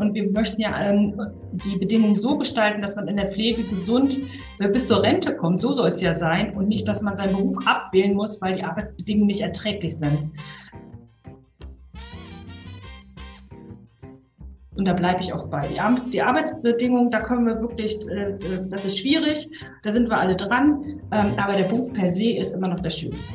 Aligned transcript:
Und 0.00 0.14
wir 0.14 0.32
möchten 0.32 0.62
ja 0.62 0.80
ähm, 0.80 1.14
die 1.52 1.78
Bedingungen 1.78 2.16
so 2.16 2.38
gestalten, 2.38 2.80
dass 2.80 2.96
man 2.96 3.06
in 3.06 3.18
der 3.18 3.30
Pflege 3.30 3.62
gesund 3.64 4.18
äh, 4.58 4.66
bis 4.66 4.88
zur 4.88 5.02
Rente 5.02 5.36
kommt. 5.36 5.60
So 5.60 5.72
soll 5.72 5.90
es 5.90 6.00
ja 6.00 6.14
sein. 6.14 6.56
Und 6.56 6.68
nicht, 6.68 6.88
dass 6.88 7.02
man 7.02 7.16
seinen 7.16 7.36
Beruf 7.36 7.56
abwählen 7.66 8.14
muss, 8.14 8.40
weil 8.40 8.56
die 8.56 8.64
Arbeitsbedingungen 8.64 9.26
nicht 9.26 9.42
erträglich 9.42 9.98
sind. 9.98 10.30
Und 14.74 14.86
da 14.86 14.94
bleibe 14.94 15.20
ich 15.20 15.34
auch 15.34 15.48
bei. 15.48 15.68
Die, 15.68 15.78
Ar 15.78 16.00
die, 16.10 16.22
Arbeitsbedingungen, 16.22 17.10
da 17.10 17.20
können 17.20 17.44
wir 17.44 17.60
wirklich, 17.60 17.98
äh, 18.08 18.38
das 18.70 18.86
ist 18.86 18.98
schwierig, 18.98 19.50
da 19.82 19.90
sind 19.90 20.08
wir 20.08 20.16
alle 20.16 20.34
dran, 20.34 21.02
ähm, 21.12 21.34
aber 21.36 21.52
der 21.52 21.64
Beruf 21.64 21.92
per 21.92 22.10
se 22.10 22.30
ist 22.30 22.54
immer 22.54 22.68
noch 22.68 22.80
der 22.80 22.88
schönste. 22.88 23.34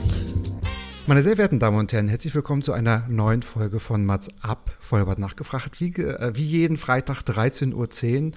Meine 1.07 1.23
sehr 1.23 1.35
verehrten 1.35 1.57
Damen 1.57 1.79
und 1.79 1.91
Herren, 1.91 2.07
herzlich 2.07 2.35
willkommen 2.35 2.61
zu 2.61 2.73
einer 2.73 3.07
neuen 3.09 3.41
Folge 3.41 3.79
von 3.79 4.05
Mats 4.05 4.29
ab. 4.39 4.77
Vollbart 4.79 5.17
nachgefragt, 5.17 5.79
wie, 5.79 5.89
äh, 5.95 6.35
wie 6.35 6.43
jeden 6.43 6.77
Freitag 6.77 7.23
13.10 7.23 7.73
Uhr. 7.73 8.31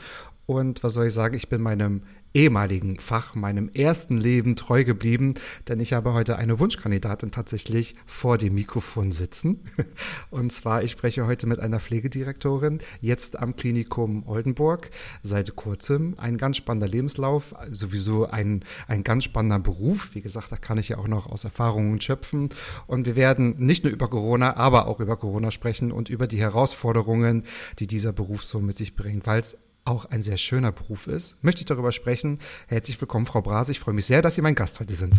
Und 0.46 0.82
was 0.82 0.94
soll 0.94 1.06
ich 1.06 1.12
sagen, 1.12 1.36
ich 1.36 1.50
bin 1.50 1.60
meinem 1.60 2.02
ehemaligen 2.34 2.98
Fach, 2.98 3.36
meinem 3.36 3.70
ersten 3.72 4.18
Leben 4.18 4.56
treu 4.56 4.84
geblieben, 4.84 5.34
denn 5.68 5.78
ich 5.78 5.92
habe 5.92 6.12
heute 6.12 6.36
eine 6.36 6.58
Wunschkandidatin 6.58 7.30
tatsächlich 7.30 7.94
vor 8.06 8.38
dem 8.38 8.54
Mikrofon 8.54 9.12
sitzen. 9.12 9.60
Und 10.30 10.52
zwar, 10.52 10.82
ich 10.82 10.90
spreche 10.90 11.26
heute 11.26 11.46
mit 11.46 11.60
einer 11.60 11.78
Pflegedirektorin, 11.78 12.78
jetzt 13.00 13.38
am 13.38 13.54
Klinikum 13.54 14.26
Oldenburg, 14.26 14.90
seit 15.22 15.54
kurzem. 15.54 16.14
Ein 16.18 16.36
ganz 16.36 16.56
spannender 16.56 16.88
Lebenslauf, 16.88 17.54
sowieso 17.70 18.26
ein, 18.26 18.64
ein 18.88 19.04
ganz 19.04 19.24
spannender 19.24 19.60
Beruf. 19.60 20.14
Wie 20.14 20.20
gesagt, 20.20 20.50
da 20.50 20.56
kann 20.56 20.78
ich 20.78 20.88
ja 20.88 20.98
auch 20.98 21.08
noch 21.08 21.30
aus 21.30 21.44
Erfahrungen 21.44 22.00
schöpfen. 22.00 22.48
Und 22.88 23.06
wir 23.06 23.14
werden 23.14 23.54
nicht 23.58 23.84
nur 23.84 23.92
über 23.92 24.08
Corona, 24.08 24.56
aber 24.56 24.88
auch 24.88 24.98
über 24.98 25.16
Corona 25.16 25.52
sprechen 25.52 25.92
und 25.92 26.08
über 26.08 26.26
die 26.26 26.40
Herausforderungen, 26.40 27.44
die 27.78 27.86
dieser 27.86 28.12
Beruf 28.12 28.42
so 28.42 28.58
mit 28.58 28.76
sich 28.76 28.96
bringt, 28.96 29.26
weil 29.28 29.40
es 29.40 29.56
auch 29.84 30.06
ein 30.06 30.22
sehr 30.22 30.36
schöner 30.36 30.72
Beruf 30.72 31.06
ist, 31.06 31.36
möchte 31.42 31.60
ich 31.60 31.66
darüber 31.66 31.92
sprechen. 31.92 32.38
Herzlich 32.68 33.00
willkommen, 33.00 33.26
Frau 33.26 33.42
Brase. 33.42 33.72
Ich 33.72 33.80
freue 33.80 33.94
mich 33.94 34.06
sehr, 34.06 34.22
dass 34.22 34.34
Sie 34.34 34.42
mein 34.42 34.54
Gast 34.54 34.80
heute 34.80 34.94
sind. 34.94 35.16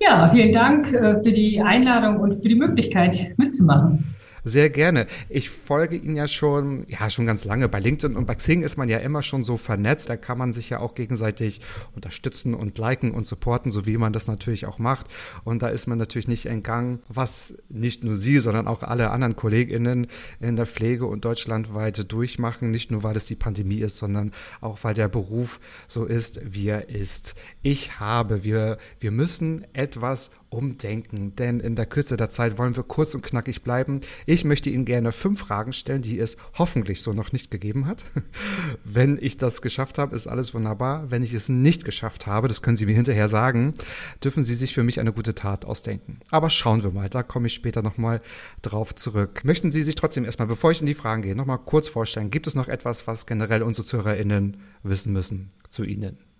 Ja, 0.00 0.28
vielen 0.30 0.52
Dank 0.52 0.92
äh, 0.92 1.22
für 1.22 1.30
die 1.30 1.60
Einladung 1.60 2.18
und 2.18 2.42
für 2.42 2.48
die 2.48 2.56
Möglichkeit 2.56 3.32
mitzumachen. 3.36 4.14
Sehr 4.44 4.70
gerne. 4.70 5.06
Ich 5.28 5.50
folge 5.50 5.96
Ihnen 5.96 6.16
ja 6.16 6.26
schon, 6.26 6.84
ja, 6.88 7.08
schon 7.10 7.26
ganz 7.26 7.44
lange. 7.44 7.68
Bei 7.68 7.78
LinkedIn 7.78 8.16
und 8.16 8.26
bei 8.26 8.34
Xing 8.34 8.62
ist 8.62 8.76
man 8.76 8.88
ja 8.88 8.98
immer 8.98 9.22
schon 9.22 9.44
so 9.44 9.56
vernetzt. 9.56 10.08
Da 10.08 10.16
kann 10.16 10.36
man 10.36 10.52
sich 10.52 10.70
ja 10.70 10.80
auch 10.80 10.96
gegenseitig 10.96 11.60
unterstützen 11.94 12.54
und 12.54 12.76
liken 12.76 13.12
und 13.12 13.24
supporten, 13.24 13.70
so 13.70 13.86
wie 13.86 13.96
man 13.96 14.12
das 14.12 14.26
natürlich 14.26 14.66
auch 14.66 14.78
macht. 14.78 15.06
Und 15.44 15.62
da 15.62 15.68
ist 15.68 15.86
man 15.86 15.96
natürlich 15.96 16.26
nicht 16.26 16.46
entgangen, 16.46 17.00
was 17.08 17.54
nicht 17.68 18.02
nur 18.02 18.16
Sie, 18.16 18.40
sondern 18.40 18.66
auch 18.66 18.82
alle 18.82 19.10
anderen 19.12 19.36
KollegInnen 19.36 20.08
in 20.40 20.56
der 20.56 20.66
Pflege 20.66 21.06
und 21.06 21.24
deutschlandweit 21.24 22.10
durchmachen. 22.10 22.72
Nicht 22.72 22.90
nur, 22.90 23.04
weil 23.04 23.16
es 23.16 23.26
die 23.26 23.36
Pandemie 23.36 23.78
ist, 23.78 23.98
sondern 23.98 24.32
auch, 24.60 24.78
weil 24.82 24.94
der 24.94 25.08
Beruf 25.08 25.60
so 25.86 26.04
ist, 26.04 26.40
wie 26.42 26.66
er 26.66 26.88
ist. 26.88 27.36
Ich 27.62 28.00
habe, 28.00 28.42
wir, 28.42 28.78
wir 28.98 29.12
müssen 29.12 29.64
etwas 29.72 30.30
umdenken, 30.52 31.34
denn 31.36 31.60
in 31.60 31.76
der 31.76 31.86
Kürze 31.86 32.16
der 32.16 32.30
Zeit 32.30 32.58
wollen 32.58 32.76
wir 32.76 32.82
kurz 32.82 33.14
und 33.14 33.22
knackig 33.22 33.62
bleiben. 33.62 34.00
Ich 34.26 34.44
möchte 34.44 34.70
Ihnen 34.70 34.84
gerne 34.84 35.12
fünf 35.12 35.40
Fragen 35.40 35.72
stellen, 35.72 36.02
die 36.02 36.18
es 36.18 36.36
hoffentlich 36.58 37.02
so 37.02 37.12
noch 37.12 37.32
nicht 37.32 37.50
gegeben 37.50 37.86
hat. 37.86 38.04
Wenn 38.84 39.18
ich 39.20 39.36
das 39.36 39.62
geschafft 39.62 39.98
habe, 39.98 40.14
ist 40.14 40.26
alles 40.26 40.54
wunderbar. 40.54 41.10
Wenn 41.10 41.22
ich 41.22 41.32
es 41.32 41.48
nicht 41.48 41.84
geschafft 41.84 42.26
habe, 42.26 42.48
das 42.48 42.62
können 42.62 42.76
Sie 42.76 42.86
mir 42.86 42.94
hinterher 42.94 43.28
sagen, 43.28 43.74
dürfen 44.22 44.44
Sie 44.44 44.54
sich 44.54 44.74
für 44.74 44.82
mich 44.82 45.00
eine 45.00 45.12
gute 45.12 45.34
Tat 45.34 45.64
ausdenken. 45.64 46.20
Aber 46.30 46.50
schauen 46.50 46.82
wir 46.82 46.90
mal, 46.90 47.08
da 47.08 47.22
komme 47.22 47.46
ich 47.46 47.54
später 47.54 47.82
nochmal 47.82 48.20
drauf 48.60 48.94
zurück. 48.94 49.44
Möchten 49.44 49.72
Sie 49.72 49.82
sich 49.82 49.94
trotzdem 49.94 50.24
erstmal, 50.24 50.48
bevor 50.48 50.70
ich 50.70 50.80
in 50.80 50.86
die 50.86 50.94
Fragen 50.94 51.22
gehe, 51.22 51.36
nochmal 51.36 51.58
kurz 51.58 51.88
vorstellen, 51.88 52.30
gibt 52.30 52.46
es 52.46 52.54
noch 52.54 52.68
etwas, 52.68 53.06
was 53.06 53.26
generell 53.26 53.62
unsere 53.62 53.86
ZuhörerInnen 53.86 54.58
wissen 54.82 55.12
müssen 55.12 55.52
zu 55.70 55.84
Ihnen? 55.84 56.31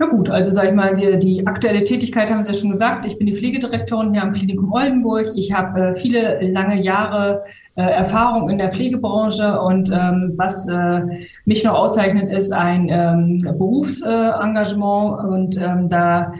Na 0.00 0.06
gut, 0.06 0.30
also 0.30 0.50
sage 0.50 0.68
ich 0.68 0.74
mal, 0.74 0.94
die, 0.94 1.18
die, 1.18 1.46
aktuelle 1.46 1.84
Tätigkeit 1.84 2.30
haben 2.30 2.42
Sie 2.42 2.52
ja 2.52 2.58
schon 2.58 2.70
gesagt. 2.70 3.04
Ich 3.04 3.18
bin 3.18 3.26
die 3.26 3.36
Pflegedirektorin 3.36 4.14
hier 4.14 4.22
am 4.22 4.32
Klinikum 4.32 4.72
Oldenburg. 4.72 5.26
Ich 5.34 5.52
habe 5.52 5.78
äh, 5.78 5.94
viele 5.94 6.40
lange 6.40 6.80
Jahre 6.80 7.44
äh, 7.74 7.82
Erfahrung 7.82 8.48
in 8.48 8.56
der 8.56 8.70
Pflegebranche 8.70 9.60
und 9.60 9.90
ähm, 9.90 10.32
was 10.36 10.66
äh, 10.66 11.00
mich 11.44 11.64
noch 11.64 11.74
auszeichnet, 11.74 12.30
ist 12.30 12.50
ein 12.50 12.88
ähm, 12.88 13.42
Berufsengagement 13.58 15.22
und 15.22 15.60
ähm, 15.60 15.90
da 15.90 16.32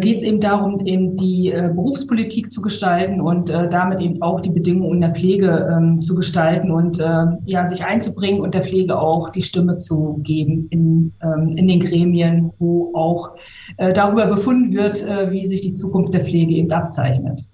geht 0.00 0.18
es 0.18 0.24
eben 0.24 0.40
darum, 0.40 0.84
eben 0.86 1.16
die 1.16 1.50
äh, 1.50 1.70
Berufspolitik 1.74 2.52
zu 2.52 2.62
gestalten 2.62 3.20
und 3.20 3.50
äh, 3.50 3.68
damit 3.68 4.00
eben 4.00 4.22
auch 4.22 4.40
die 4.40 4.50
Bedingungen 4.50 4.94
in 4.94 5.00
der 5.02 5.14
Pflege 5.14 5.68
ähm, 5.70 6.00
zu 6.00 6.14
gestalten 6.14 6.70
und 6.70 7.00
äh, 7.00 7.26
ja, 7.44 7.68
sich 7.68 7.84
einzubringen 7.84 8.40
und 8.40 8.54
der 8.54 8.62
Pflege 8.62 8.98
auch 8.98 9.30
die 9.30 9.42
Stimme 9.42 9.78
zu 9.78 10.20
geben 10.22 10.68
in, 10.70 11.12
ähm, 11.22 11.56
in 11.56 11.68
den 11.68 11.80
Gremien, 11.80 12.50
wo 12.58 12.92
auch 12.94 13.36
äh, 13.76 13.92
darüber 13.92 14.26
befunden 14.26 14.74
wird, 14.74 15.06
äh, 15.06 15.30
wie 15.30 15.44
sich 15.44 15.60
die 15.60 15.72
Zukunft 15.72 16.14
der 16.14 16.24
Pflege 16.24 16.54
eben 16.54 16.72
abzeichnet. 16.72 17.44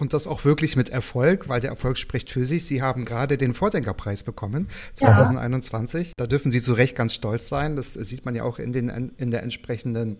Und 0.00 0.14
das 0.14 0.26
auch 0.26 0.44
wirklich 0.46 0.76
mit 0.76 0.88
Erfolg, 0.88 1.48
weil 1.48 1.60
der 1.60 1.70
Erfolg 1.70 1.98
spricht 1.98 2.30
für 2.30 2.46
sich. 2.46 2.64
Sie 2.64 2.80
haben 2.80 3.04
gerade 3.04 3.36
den 3.36 3.52
Vordenkerpreis 3.52 4.22
bekommen, 4.22 4.68
2021. 4.94 6.08
Ja. 6.08 6.12
Da 6.16 6.26
dürfen 6.26 6.50
Sie 6.50 6.62
zu 6.62 6.72
Recht 6.72 6.96
ganz 6.96 7.12
stolz 7.12 7.48
sein. 7.48 7.76
Das 7.76 7.92
sieht 7.92 8.24
man 8.24 8.34
ja 8.34 8.44
auch 8.44 8.58
in, 8.58 8.72
den, 8.72 9.12
in 9.18 9.30
der 9.30 9.42
entsprechenden, 9.42 10.16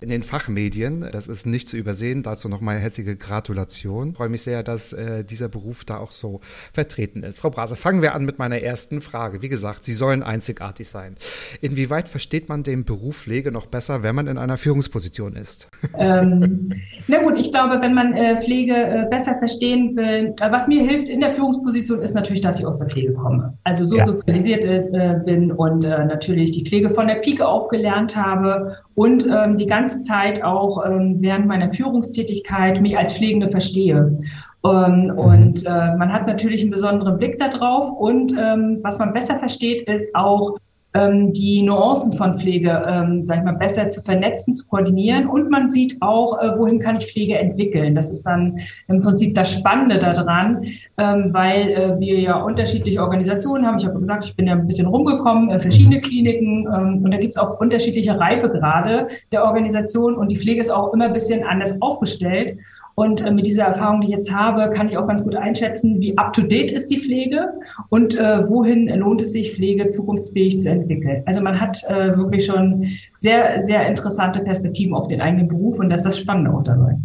in 0.00 0.10
den 0.10 0.22
Fachmedien. 0.22 1.08
Das 1.10 1.28
ist 1.28 1.46
nicht 1.46 1.68
zu 1.68 1.78
übersehen. 1.78 2.22
Dazu 2.22 2.48
nochmal 2.48 2.78
herzliche 2.78 3.16
Gratulation. 3.16 4.10
Ich 4.10 4.16
freue 4.16 4.28
mich 4.28 4.42
sehr, 4.42 4.62
dass 4.62 4.92
äh, 4.92 5.24
dieser 5.24 5.48
Beruf 5.48 5.84
da 5.84 5.96
auch 5.96 6.12
so 6.12 6.40
vertreten 6.72 7.22
ist. 7.22 7.40
Frau 7.40 7.48
Brase, 7.48 7.76
fangen 7.76 8.02
wir 8.02 8.14
an 8.14 8.26
mit 8.26 8.38
meiner 8.38 8.60
ersten 8.60 9.00
Frage. 9.00 9.40
Wie 9.40 9.48
gesagt, 9.48 9.82
Sie 9.84 9.94
sollen 9.94 10.22
einzigartig 10.22 10.88
sein. 10.88 11.16
Inwieweit 11.62 12.08
versteht 12.10 12.50
man 12.50 12.62
den 12.62 12.84
Beruf 12.84 13.22
Pflege 13.22 13.52
noch 13.52 13.66
besser, 13.66 14.02
wenn 14.02 14.16
man 14.16 14.26
in 14.26 14.36
einer 14.36 14.58
Führungsposition 14.58 15.36
ist? 15.36 15.68
Ähm, 15.96 16.72
na 17.06 17.22
gut, 17.22 17.38
ich 17.38 17.52
glaube, 17.52 17.80
wenn 17.80 17.94
man 17.94 18.14
äh, 18.14 18.42
Pflege 18.42 18.74
äh, 18.74 19.06
besser 19.08 19.21
besser 19.22 19.38
verstehen 19.38 19.96
will, 19.96 20.34
was 20.50 20.66
mir 20.66 20.82
hilft 20.82 21.08
in 21.08 21.20
der 21.20 21.34
Führungsposition 21.34 22.02
ist 22.02 22.14
natürlich, 22.14 22.40
dass 22.40 22.58
ich 22.58 22.66
aus 22.66 22.78
der 22.78 22.88
Pflege 22.88 23.12
komme. 23.14 23.56
Also 23.64 23.84
so 23.84 23.96
ja. 23.96 24.04
sozialisiert 24.04 24.64
äh, 24.64 25.20
bin 25.24 25.52
und 25.52 25.84
äh, 25.84 26.04
natürlich 26.04 26.50
die 26.50 26.64
Pflege 26.64 26.90
von 26.90 27.06
der 27.06 27.16
Pike 27.16 27.46
aufgelernt 27.46 28.16
habe 28.16 28.72
und 28.94 29.26
ähm, 29.26 29.58
die 29.58 29.66
ganze 29.66 30.00
Zeit 30.00 30.42
auch 30.42 30.84
ähm, 30.84 31.18
während 31.20 31.46
meiner 31.46 31.72
Führungstätigkeit 31.72 32.80
mich 32.80 32.98
als 32.98 33.14
Pflegende 33.14 33.50
verstehe. 33.50 34.18
Ähm, 34.64 35.04
mhm. 35.04 35.10
und 35.10 35.66
äh, 35.66 35.96
man 35.96 36.12
hat 36.12 36.26
natürlich 36.26 36.62
einen 36.62 36.70
besonderen 36.70 37.18
Blick 37.18 37.38
darauf 37.38 37.90
und 37.92 38.32
ähm, 38.38 38.78
was 38.82 38.98
man 38.98 39.12
besser 39.12 39.38
versteht, 39.38 39.88
ist 39.88 40.14
auch 40.14 40.56
ähm, 40.94 41.32
die 41.32 41.62
Nuancen 41.62 42.12
von 42.12 42.38
Pflege, 42.38 42.84
ähm, 42.86 43.24
sag 43.24 43.38
ich 43.38 43.44
mal, 43.44 43.54
besser 43.54 43.88
zu 43.90 44.02
vernetzen, 44.02 44.54
zu 44.54 44.66
koordinieren. 44.66 45.26
Und 45.26 45.50
man 45.50 45.70
sieht 45.70 45.96
auch, 46.00 46.38
äh, 46.40 46.58
wohin 46.58 46.78
kann 46.78 46.96
ich 46.96 47.10
Pflege 47.10 47.38
entwickeln. 47.38 47.94
Das 47.94 48.10
ist 48.10 48.24
dann 48.24 48.58
im 48.88 49.02
Prinzip 49.02 49.34
das 49.34 49.52
Spannende 49.52 49.98
daran, 49.98 50.64
ähm, 50.98 51.30
weil 51.32 51.70
äh, 51.70 52.00
wir 52.00 52.20
ja 52.20 52.42
unterschiedliche 52.42 53.00
Organisationen 53.00 53.66
haben. 53.66 53.78
Ich 53.78 53.86
habe 53.86 53.98
gesagt, 53.98 54.24
ich 54.24 54.36
bin 54.36 54.46
ja 54.46 54.52
ein 54.52 54.66
bisschen 54.66 54.86
rumgekommen, 54.86 55.50
äh, 55.50 55.60
verschiedene 55.60 56.00
Kliniken 56.00 56.66
ähm, 56.66 57.04
und 57.04 57.10
da 57.10 57.16
gibt 57.16 57.34
es 57.34 57.38
auch 57.38 57.60
unterschiedliche 57.60 58.18
Reifegrade 58.18 59.08
der 59.32 59.44
Organisation 59.44 60.16
und 60.16 60.28
die 60.28 60.36
Pflege 60.36 60.60
ist 60.60 60.70
auch 60.70 60.92
immer 60.92 61.06
ein 61.06 61.12
bisschen 61.12 61.44
anders 61.44 61.80
aufgestellt. 61.80 62.58
Und 62.94 63.22
äh, 63.22 63.30
mit 63.30 63.46
dieser 63.46 63.64
Erfahrung, 63.64 64.00
die 64.00 64.08
ich 64.08 64.16
jetzt 64.16 64.32
habe, 64.32 64.70
kann 64.70 64.88
ich 64.88 64.96
auch 64.96 65.06
ganz 65.06 65.22
gut 65.22 65.34
einschätzen, 65.34 66.00
wie 66.00 66.16
up-to-date 66.16 66.72
ist 66.72 66.88
die 66.88 66.98
Pflege 66.98 67.48
und 67.88 68.14
äh, 68.14 68.48
wohin 68.48 68.88
lohnt 68.88 69.20
es 69.22 69.32
sich, 69.32 69.54
Pflege 69.54 69.88
zukunftsfähig 69.88 70.58
zu 70.58 70.70
entwickeln. 70.70 71.22
Also 71.26 71.40
man 71.40 71.60
hat 71.60 71.82
äh, 71.88 72.16
wirklich 72.16 72.46
schon 72.46 72.86
sehr, 73.18 73.62
sehr 73.64 73.86
interessante 73.86 74.40
Perspektiven 74.40 74.94
auf 74.94 75.08
den 75.08 75.20
eigenen 75.20 75.48
Beruf 75.48 75.78
und 75.78 75.88
das 75.88 76.00
ist 76.00 76.06
das 76.06 76.18
Spannende 76.18 76.52
auch 76.52 76.64
dabei. 76.64 76.96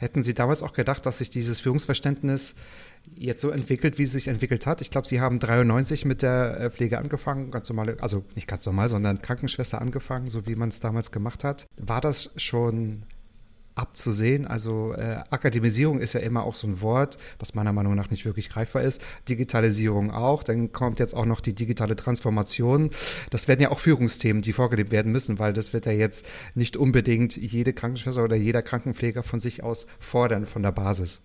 Hätten 0.00 0.22
Sie 0.22 0.32
damals 0.32 0.62
auch 0.62 0.72
gedacht, 0.72 1.04
dass 1.04 1.18
sich 1.18 1.28
dieses 1.28 1.60
Führungsverständnis 1.60 2.54
jetzt 3.16 3.42
so 3.42 3.50
entwickelt, 3.50 3.98
wie 3.98 4.04
es 4.04 4.12
sich 4.12 4.28
entwickelt 4.28 4.66
hat? 4.66 4.80
Ich 4.80 4.90
glaube, 4.90 5.06
Sie 5.06 5.20
haben 5.20 5.38
93 5.38 6.06
mit 6.06 6.22
der 6.22 6.58
äh, 6.58 6.70
Pflege 6.70 6.96
angefangen, 6.96 7.50
ganz 7.50 7.68
normal, 7.68 7.98
also 8.00 8.24
nicht 8.34 8.48
ganz 8.48 8.64
normal, 8.64 8.88
sondern 8.88 9.20
Krankenschwester 9.20 9.78
angefangen, 9.78 10.28
so 10.28 10.46
wie 10.46 10.54
man 10.54 10.70
es 10.70 10.80
damals 10.80 11.12
gemacht 11.12 11.44
hat. 11.44 11.66
War 11.76 12.00
das 12.00 12.30
schon 12.36 13.02
abzusehen. 13.74 14.46
Also 14.46 14.92
äh, 14.94 15.22
Akademisierung 15.30 16.00
ist 16.00 16.12
ja 16.12 16.20
immer 16.20 16.44
auch 16.44 16.54
so 16.54 16.66
ein 16.66 16.80
Wort, 16.80 17.18
was 17.38 17.54
meiner 17.54 17.72
Meinung 17.72 17.94
nach 17.94 18.10
nicht 18.10 18.24
wirklich 18.24 18.50
greifbar 18.50 18.82
ist. 18.82 19.00
Digitalisierung 19.28 20.10
auch. 20.10 20.42
Dann 20.42 20.72
kommt 20.72 21.00
jetzt 21.00 21.14
auch 21.14 21.26
noch 21.26 21.40
die 21.40 21.54
digitale 21.54 21.96
Transformation. 21.96 22.90
Das 23.30 23.48
werden 23.48 23.62
ja 23.62 23.70
auch 23.70 23.78
Führungsthemen, 23.78 24.42
die 24.42 24.52
vorgelebt 24.52 24.90
werden 24.90 25.12
müssen, 25.12 25.38
weil 25.38 25.52
das 25.52 25.72
wird 25.72 25.86
ja 25.86 25.92
jetzt 25.92 26.26
nicht 26.54 26.76
unbedingt 26.76 27.36
jede 27.36 27.72
Krankenschwester 27.72 28.24
oder 28.24 28.36
jeder 28.36 28.62
Krankenpfleger 28.62 29.22
von 29.22 29.40
sich 29.40 29.62
aus 29.62 29.86
fordern 29.98 30.46
von 30.46 30.62
der 30.62 30.72
Basis. 30.72 31.22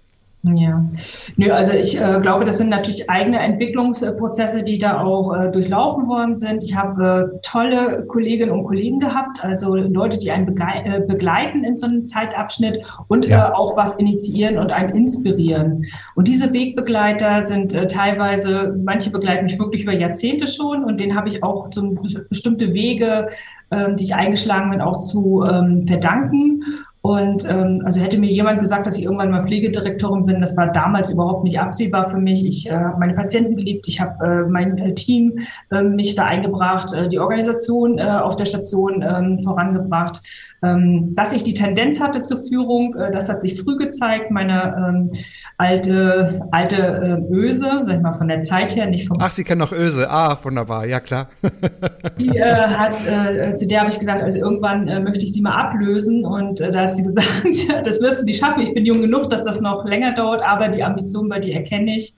Ja, 0.54 0.86
Nö, 1.38 1.52
also 1.52 1.74
ich 1.74 2.00
äh, 2.00 2.20
glaube, 2.22 2.46
das 2.46 2.60
sind 2.60 2.70
natürlich 2.70 3.10
eigene 3.10 3.40
Entwicklungsprozesse, 3.40 4.62
die 4.62 4.78
da 4.78 5.02
auch 5.02 5.34
äh, 5.34 5.52
durchlaufen 5.52 6.08
worden 6.08 6.38
sind. 6.38 6.64
Ich 6.64 6.76
habe 6.76 7.32
äh, 7.34 7.40
tolle 7.42 8.06
Kolleginnen 8.06 8.52
und 8.52 8.66
Kollegen 8.66 9.00
gehabt, 9.00 9.44
also 9.44 9.74
Leute, 9.74 10.20
die 10.20 10.32
einen 10.32 10.56
äh, 10.56 11.02
begleiten 11.08 11.64
in 11.64 11.78
so 11.78 11.88
einem 11.88 12.06
Zeitabschnitt 12.06 12.80
und 13.08 13.28
ja. 13.28 13.50
Äh, 13.50 13.54
auch 13.54 13.76
was 13.76 13.96
initiieren 13.96 14.60
und 14.60 14.72
einen 14.72 14.96
inspirieren. 14.96 15.86
Und 16.14 16.28
diese 16.28 16.54
Wegbegleiter 16.54 17.48
sind 17.48 17.74
äh, 17.74 17.88
teilweise, 17.88 18.76
manche 18.84 19.10
begleiten 19.10 19.46
mich 19.46 19.58
wirklich 19.58 19.82
über 19.82 19.94
Jahrzehnte 19.94 20.46
schon 20.46 20.84
und 20.84 21.00
denen 21.00 21.16
habe 21.16 21.28
ich 21.28 21.44
auch 21.44 21.70
so 21.72 21.96
bestimmte 22.30 22.74
Wege, 22.74 23.30
ähm, 23.72 23.96
die 23.96 24.04
ich 24.04 24.16
eingeschlagen 24.16 24.70
bin, 24.70 24.82
auch 24.82 25.00
zu 25.00 25.44
ähm, 25.50 25.88
verdanken. 25.88 26.64
Und 27.06 27.48
ähm, 27.48 27.84
also 27.86 28.02
hätte 28.02 28.18
mir 28.18 28.32
jemand 28.32 28.62
gesagt, 28.62 28.88
dass 28.88 28.98
ich 28.98 29.04
irgendwann 29.04 29.30
mal 29.30 29.44
Pflegedirektorin 29.44 30.26
bin, 30.26 30.42
das 30.42 30.58
war 30.58 30.72
damals 30.72 31.12
überhaupt 31.12 31.44
nicht 31.44 31.60
absehbar 31.60 32.10
für 32.10 32.18
mich. 32.18 32.44
Ich 32.44 32.66
äh, 32.66 32.72
habe 32.72 32.98
meine 32.98 33.14
Patienten 33.14 33.56
geliebt, 33.56 33.88
ich 33.88 34.02
habe 34.02 34.26
äh, 34.26 34.50
mein 34.50 34.76
äh, 34.80 34.96
Team 34.96 35.38
äh, 35.70 35.84
mich 35.84 36.16
da 36.16 36.26
eingebracht, 36.26 36.96
äh, 36.96 37.08
die 37.08 37.20
Organisation 37.20 38.00
äh, 38.00 38.06
auf 38.06 38.38
der 38.38 38.46
Station 38.46 39.04
äh, 39.04 39.44
vorangebracht. 39.44 40.24
Ähm, 40.66 41.14
dass 41.16 41.34
ich 41.34 41.44
die 41.44 41.54
Tendenz 41.54 42.00
hatte 42.00 42.24
zur 42.24 42.44
Führung, 42.44 42.96
äh, 42.96 43.12
das 43.12 43.30
hat 43.30 43.42
sich 43.42 43.62
früh 43.62 43.78
gezeigt. 43.78 44.32
Meine 44.32 44.76
ähm, 44.90 45.12
alte 45.58 46.42
alte 46.52 46.78
äh, 46.78 47.34
Öse, 47.34 47.84
sag 47.86 47.96
ich 47.96 48.02
mal 48.02 48.14
von 48.14 48.28
der 48.28 48.44
Zeit 48.44 48.76
her, 48.76 48.88
nicht 48.88 49.08
vom. 49.08 49.18
Ach, 49.20 49.32
Sie 49.32 49.44
kennen 49.44 49.60
noch 49.60 49.72
Öse. 49.72 50.10
Ah, 50.10 50.38
wunderbar, 50.44 50.86
ja 50.86 51.00
klar. 51.00 51.30
die 52.20 52.38
äh, 52.38 52.44
hat, 52.44 53.06
äh, 53.06 53.54
zu 53.56 53.68
der 53.68 53.82
habe 53.82 53.90
ich 53.90 54.00
gesagt, 54.00 54.24
also 54.24 54.40
irgendwann 54.40 54.88
äh, 54.88 55.00
möchte 55.00 55.24
ich 55.24 55.34
sie 55.34 55.42
mal 55.42 55.56
ablösen 55.56 56.26
und 56.26 56.60
äh, 56.62 56.72
da 56.72 56.88
hat 56.88 56.98
sie 56.98 57.04
gesagt, 57.04 57.28
das 57.86 58.02
wirst 58.02 58.22
du 58.22 58.26
nicht 58.26 58.40
schaffen. 58.40 58.62
Ich 58.62 58.74
bin 58.74 58.86
jung 58.86 59.02
genug, 59.02 59.30
dass 59.30 59.44
das 59.44 59.62
noch 59.62 59.86
länger 59.86 60.14
dauert, 60.14 60.42
aber 60.44 60.70
die 60.70 60.84
Ambition 60.84 61.30
bei 61.30 61.40
dir 61.40 61.56
erkenne 61.56 61.98
ich. 61.98 62.16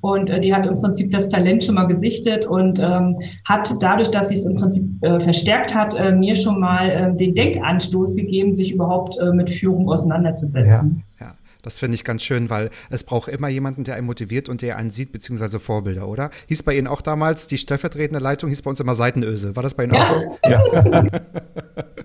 Und 0.00 0.30
die 0.44 0.54
hat 0.54 0.66
im 0.66 0.80
Prinzip 0.80 1.10
das 1.10 1.28
Talent 1.28 1.64
schon 1.64 1.74
mal 1.74 1.86
gesichtet 1.86 2.46
und 2.46 2.78
ähm, 2.78 3.18
hat 3.44 3.70
dadurch, 3.80 4.10
dass 4.10 4.28
sie 4.28 4.36
es 4.36 4.44
im 4.44 4.56
Prinzip 4.56 4.84
verstärkt 5.00 5.74
hat, 5.74 5.98
mir 6.16 6.36
schon 6.36 6.60
mal 6.60 6.88
äh, 6.88 7.16
den 7.16 7.34
Denkanstoß 7.34 7.89
gegeben, 8.14 8.54
sich 8.54 8.72
überhaupt 8.72 9.18
äh, 9.18 9.32
mit 9.32 9.50
Führung 9.50 9.88
auseinanderzusetzen. 9.90 11.04
Ja, 11.18 11.26
ja. 11.26 11.34
Das 11.62 11.78
finde 11.78 11.94
ich 11.94 12.04
ganz 12.04 12.22
schön, 12.22 12.50
weil 12.50 12.70
es 12.90 13.04
braucht 13.04 13.28
immer 13.28 13.48
jemanden, 13.48 13.84
der 13.84 13.96
einen 13.96 14.06
motiviert 14.06 14.48
und 14.48 14.62
der 14.62 14.76
einen 14.76 14.90
sieht, 14.90 15.12
beziehungsweise 15.12 15.60
Vorbilder, 15.60 16.08
oder? 16.08 16.30
Hieß 16.48 16.62
bei 16.62 16.76
Ihnen 16.76 16.86
auch 16.86 17.02
damals 17.02 17.46
die 17.46 17.58
stellvertretende 17.58 18.22
Leitung, 18.22 18.48
hieß 18.48 18.62
bei 18.62 18.70
uns 18.70 18.80
immer 18.80 18.94
Seitenöse. 18.94 19.56
War 19.56 19.62
das 19.62 19.74
bei 19.74 19.84
Ihnen 19.84 19.94
ja. 19.94 20.00
auch 20.00 20.14
so? 20.14 20.38
Ja. 20.48 21.00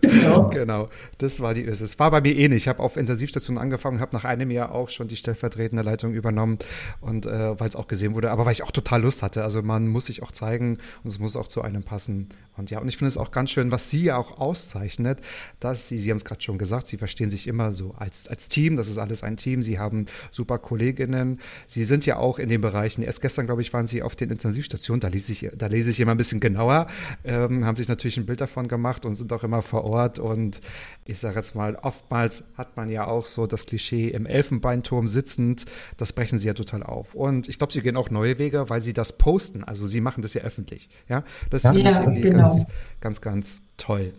genau. 0.01 0.49
genau, 0.49 0.89
das 1.17 1.39
war 1.39 1.53
die 1.53 1.65
Öse. 1.65 1.83
Es 1.83 1.99
war 1.99 2.11
bei 2.11 2.21
mir 2.21 2.35
ähnlich. 2.35 2.63
Ich 2.63 2.67
habe 2.67 2.79
auf 2.79 2.97
Intensivstationen 2.97 3.61
angefangen 3.61 3.97
und 3.97 4.01
habe 4.01 4.15
nach 4.15 4.25
einem 4.25 4.51
Jahr 4.51 4.71
auch 4.71 4.89
schon 4.89 5.07
die 5.07 5.15
stellvertretende 5.15 5.83
Leitung 5.83 6.13
übernommen 6.13 6.59
und 7.01 7.25
äh, 7.25 7.59
weil 7.59 7.67
es 7.67 7.75
auch 7.75 7.87
gesehen 7.87 8.15
wurde, 8.15 8.31
aber 8.31 8.45
weil 8.45 8.53
ich 8.53 8.63
auch 8.63 8.71
total 8.71 9.01
Lust 9.01 9.23
hatte. 9.23 9.43
Also 9.43 9.61
man 9.61 9.87
muss 9.87 10.07
sich 10.07 10.23
auch 10.23 10.31
zeigen 10.31 10.77
und 11.03 11.09
es 11.09 11.19
muss 11.19 11.35
auch 11.35 11.47
zu 11.47 11.61
einem 11.61 11.83
passen. 11.83 12.29
Und 12.57 12.71
ja, 12.71 12.79
und 12.79 12.87
ich 12.87 12.97
finde 12.97 13.09
es 13.09 13.17
auch 13.17 13.31
ganz 13.31 13.51
schön, 13.51 13.71
was 13.71 13.89
Sie 13.89 14.03
ja 14.03 14.17
auch 14.17 14.39
auszeichnet, 14.39 15.19
dass 15.59 15.87
Sie, 15.87 15.97
Sie 15.97 16.09
haben 16.09 16.17
es 16.17 16.25
gerade 16.25 16.41
schon 16.41 16.57
gesagt, 16.57 16.87
Sie 16.87 16.97
verstehen 16.97 17.29
sich 17.29 17.47
immer 17.47 17.73
so 17.73 17.93
als, 17.97 18.27
als 18.27 18.47
Team, 18.47 18.77
das 18.77 18.87
ist 18.87 18.97
alles 18.97 19.23
ein 19.23 19.37
Team, 19.37 19.44
Sie 19.45 19.79
haben 19.79 20.05
super 20.31 20.57
Kolleginnen, 20.57 21.39
Sie 21.67 21.83
sind 21.83 22.05
ja 22.05 22.17
auch 22.17 22.39
in 22.39 22.49
den 22.49 22.61
Bereichen, 22.61 23.01
erst 23.03 23.21
gestern, 23.21 23.45
glaube 23.45 23.61
ich, 23.61 23.73
waren 23.73 23.87
Sie 23.87 24.01
auf 24.01 24.15
den 24.15 24.29
Intensivstationen, 24.29 24.99
da 24.99 25.07
lese 25.07 25.31
ich, 25.31 25.49
da 25.55 25.67
lese 25.67 25.91
ich 25.91 25.99
immer 25.99 26.11
ein 26.11 26.17
bisschen 26.17 26.39
genauer, 26.39 26.87
ähm, 27.23 27.65
haben 27.65 27.75
sich 27.75 27.87
natürlich 27.87 28.17
ein 28.17 28.25
Bild 28.25 28.41
davon 28.41 28.67
gemacht 28.67 29.05
und 29.05 29.15
sind 29.15 29.31
auch 29.31 29.43
immer 29.43 29.61
vor 29.61 29.83
Ort. 29.85 30.19
Und 30.19 30.61
ich 31.05 31.19
sage 31.19 31.35
jetzt 31.35 31.55
mal, 31.55 31.75
oftmals 31.75 32.43
hat 32.57 32.75
man 32.77 32.89
ja 32.89 33.05
auch 33.07 33.25
so 33.25 33.45
das 33.47 33.65
Klischee 33.65 34.09
im 34.09 34.25
Elfenbeinturm 34.25 35.07
sitzend, 35.07 35.65
das 35.97 36.13
brechen 36.13 36.39
Sie 36.39 36.47
ja 36.47 36.53
total 36.53 36.83
auf. 36.83 37.13
Und 37.13 37.47
ich 37.47 37.57
glaube, 37.57 37.73
Sie 37.73 37.81
gehen 37.81 37.97
auch 37.97 38.09
neue 38.09 38.39
Wege, 38.39 38.69
weil 38.69 38.81
Sie 38.81 38.93
das 38.93 39.17
posten, 39.17 39.63
also 39.63 39.85
Sie 39.85 40.01
machen 40.01 40.21
das 40.21 40.33
ja 40.33 40.41
öffentlich, 40.41 40.89
ja, 41.07 41.23
das 41.49 41.63
ja, 41.63 41.71
finde 41.73 41.89
ich 41.89 41.95
irgendwie 41.95 42.21
genau. 42.21 42.47
ganz, 42.47 42.65
ganz, 42.99 43.21
ganz 43.21 43.61
toll. 43.77 44.13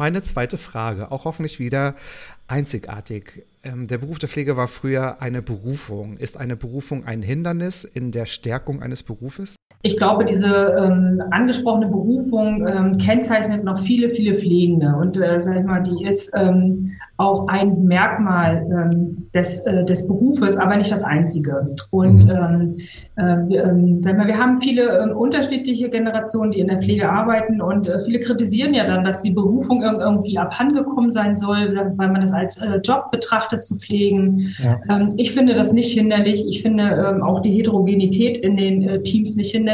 Meine 0.00 0.22
zweite 0.22 0.56
Frage, 0.56 1.12
auch 1.12 1.26
hoffentlich 1.26 1.58
wieder 1.58 1.94
einzigartig. 2.46 3.44
Ähm, 3.62 3.88
der 3.88 3.98
Beruf 3.98 4.18
der 4.18 4.28
Pflege 4.28 4.56
war 4.56 4.68
früher 4.68 5.20
eine 5.20 5.42
Berufung. 5.42 6.16
Ist 6.16 6.36
eine 6.36 6.56
Berufung 6.56 7.04
ein 7.04 7.22
Hindernis 7.22 7.84
in 7.84 8.10
der 8.10 8.26
Stärkung 8.26 8.82
eines 8.82 9.02
Berufes? 9.02 9.56
Ich 9.82 9.96
glaube, 9.96 10.24
diese 10.26 10.76
ähm, 10.78 11.22
angesprochene 11.30 11.86
Berufung 11.86 12.66
ähm, 12.66 12.98
kennzeichnet 12.98 13.64
noch 13.64 13.80
viele, 13.84 14.10
viele 14.10 14.38
Pflegende. 14.38 14.94
Und 14.94 15.18
äh, 15.18 15.40
sag 15.40 15.58
ich 15.58 15.64
mal, 15.64 15.82
die 15.82 16.04
ist 16.04 16.30
ähm, 16.34 16.92
auch 17.20 17.48
ein 17.48 17.84
Merkmal 17.84 18.66
ähm, 18.70 19.28
des, 19.34 19.60
äh, 19.60 19.84
des 19.84 20.06
Berufes, 20.06 20.56
aber 20.56 20.76
nicht 20.76 20.90
das 20.90 21.04
einzige. 21.04 21.76
Und 21.90 22.26
mhm. 22.26 22.30
ähm, 22.30 22.76
äh, 23.16 23.48
wir, 23.48 23.64
ähm, 23.64 24.02
sag 24.02 24.16
mal, 24.16 24.26
wir 24.26 24.38
haben 24.38 24.60
viele 24.62 24.98
ähm, 24.98 25.16
unterschiedliche 25.16 25.90
Generationen, 25.90 26.52
die 26.52 26.60
in 26.60 26.68
der 26.68 26.78
Pflege 26.78 27.10
arbeiten 27.10 27.60
und 27.60 27.88
äh, 27.88 28.02
viele 28.06 28.20
kritisieren 28.20 28.72
ja 28.72 28.86
dann, 28.86 29.04
dass 29.04 29.20
die 29.20 29.30
Berufung 29.30 29.82
irgendwie 29.82 30.38
abhandengekommen 30.38 31.10
sein 31.10 31.36
soll, 31.36 31.78
weil 31.96 32.08
man 32.08 32.22
das 32.22 32.32
als 32.32 32.56
äh, 32.56 32.80
Job 32.82 33.10
betrachtet 33.10 33.64
zu 33.64 33.76
pflegen. 33.76 34.52
Ja. 34.58 34.80
Ähm, 34.88 35.12
ich 35.18 35.32
finde 35.32 35.54
das 35.54 35.72
nicht 35.72 35.92
hinderlich. 35.92 36.46
Ich 36.48 36.62
finde 36.62 36.84
ähm, 36.84 37.22
auch 37.22 37.40
die 37.40 37.52
Heterogenität 37.52 38.38
in 38.38 38.56
den 38.56 38.82
äh, 38.82 39.02
Teams 39.02 39.36
nicht 39.36 39.50
hinderlich, 39.50 39.69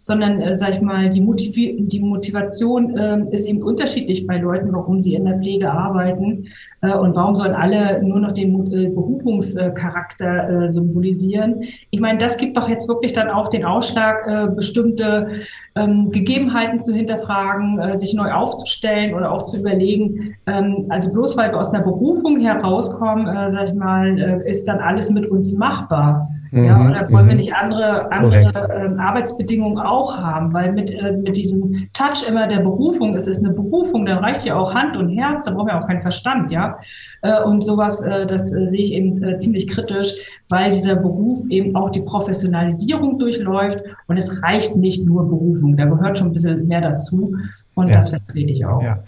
sondern, 0.00 0.40
äh, 0.40 0.56
sag 0.56 0.70
ich 0.76 0.80
mal, 0.80 1.10
die, 1.10 1.20
Motiv 1.20 1.54
die 1.54 2.00
Motivation 2.00 2.96
äh, 2.96 3.24
ist 3.30 3.46
eben 3.46 3.62
unterschiedlich 3.62 4.26
bei 4.26 4.38
Leuten, 4.38 4.72
warum 4.72 5.02
sie 5.02 5.14
in 5.14 5.24
der 5.24 5.38
Pflege 5.38 5.70
arbeiten. 5.70 6.48
Äh, 6.82 6.94
und 6.94 7.14
warum 7.16 7.36
sollen 7.36 7.54
alle 7.54 8.02
nur 8.02 8.20
noch 8.20 8.32
den 8.32 8.72
äh, 8.72 8.88
Berufungscharakter 8.88 10.64
äh, 10.64 10.70
symbolisieren? 10.70 11.62
Ich 11.90 12.00
meine, 12.00 12.18
das 12.18 12.36
gibt 12.36 12.56
doch 12.56 12.68
jetzt 12.68 12.88
wirklich 12.88 13.12
dann 13.12 13.30
auch 13.30 13.48
den 13.48 13.64
Ausschlag, 13.64 14.56
bestimmte 14.56 15.42
ähm, 15.74 16.10
Gegebenheiten 16.10 16.80
zu 16.80 16.94
hinterfragen, 16.94 17.98
sich 17.98 18.14
neu 18.14 18.32
aufzustellen 18.32 19.14
oder 19.14 19.30
auch 19.30 19.44
zu 19.44 19.58
überlegen. 19.58 20.34
Ähm, 20.46 20.86
also 20.88 21.10
bloß 21.10 21.36
weil 21.36 21.52
wir 21.52 21.60
aus 21.60 21.72
einer 21.72 21.84
Berufung 21.84 22.40
herauskommen, 22.40 23.26
sag 23.50 23.68
ich 23.68 23.74
mal, 23.74 24.42
ist 24.46 24.66
dann 24.66 24.78
alles 24.78 25.10
mit 25.10 25.26
uns 25.26 25.54
machbar. 25.54 26.28
Ja, 26.52 26.78
mhm, 26.78 26.90
oder 26.90 27.12
wollen 27.12 27.26
wir 27.26 27.32
mhm. 27.32 27.38
nicht 27.38 27.54
andere, 27.54 28.10
andere 28.12 28.50
äh, 28.54 28.98
Arbeitsbedingungen 28.98 29.78
auch 29.78 30.16
haben? 30.16 30.52
Weil 30.52 30.72
mit, 30.72 30.94
äh, 30.94 31.12
mit 31.12 31.36
diesem 31.36 31.88
Touch 31.92 32.26
immer 32.28 32.46
der 32.46 32.60
Berufung, 32.60 33.14
es 33.14 33.26
ist 33.26 33.44
eine 33.44 33.52
Berufung, 33.52 34.06
dann 34.06 34.18
reicht 34.18 34.44
ja 34.46 34.56
auch 34.56 34.74
Hand 34.74 34.96
und 34.96 35.08
Herz, 35.10 35.44
da 35.44 35.50
brauchen 35.50 35.68
wir 35.68 35.78
auch 35.78 35.86
keinen 35.86 36.02
Verstand, 36.02 36.50
ja. 36.50 36.75
Äh, 37.22 37.42
und 37.42 37.64
sowas, 37.64 38.02
äh, 38.02 38.26
das 38.26 38.52
äh, 38.52 38.66
sehe 38.66 38.82
ich 38.82 38.92
eben 38.92 39.38
ziemlich 39.38 39.68
kritisch, 39.68 40.14
weil 40.48 40.72
dieser 40.72 40.96
Beruf 40.96 41.44
eben 41.48 41.76
auch 41.76 41.90
die 41.90 42.00
Professionalisierung 42.00 43.18
durchläuft 43.18 43.82
und 44.06 44.16
es 44.16 44.42
reicht 44.42 44.76
nicht 44.76 45.04
nur 45.04 45.28
Berufung, 45.28 45.76
da 45.76 45.84
gehört 45.86 46.18
schon 46.18 46.28
ein 46.28 46.32
bisschen 46.32 46.66
mehr 46.66 46.80
dazu 46.80 47.34
und 47.74 47.88
ja. 47.88 47.94
das 47.96 48.10
vertrete 48.10 48.52
ich 48.52 48.64
auch. 48.64 48.82
Ja 48.82 49.02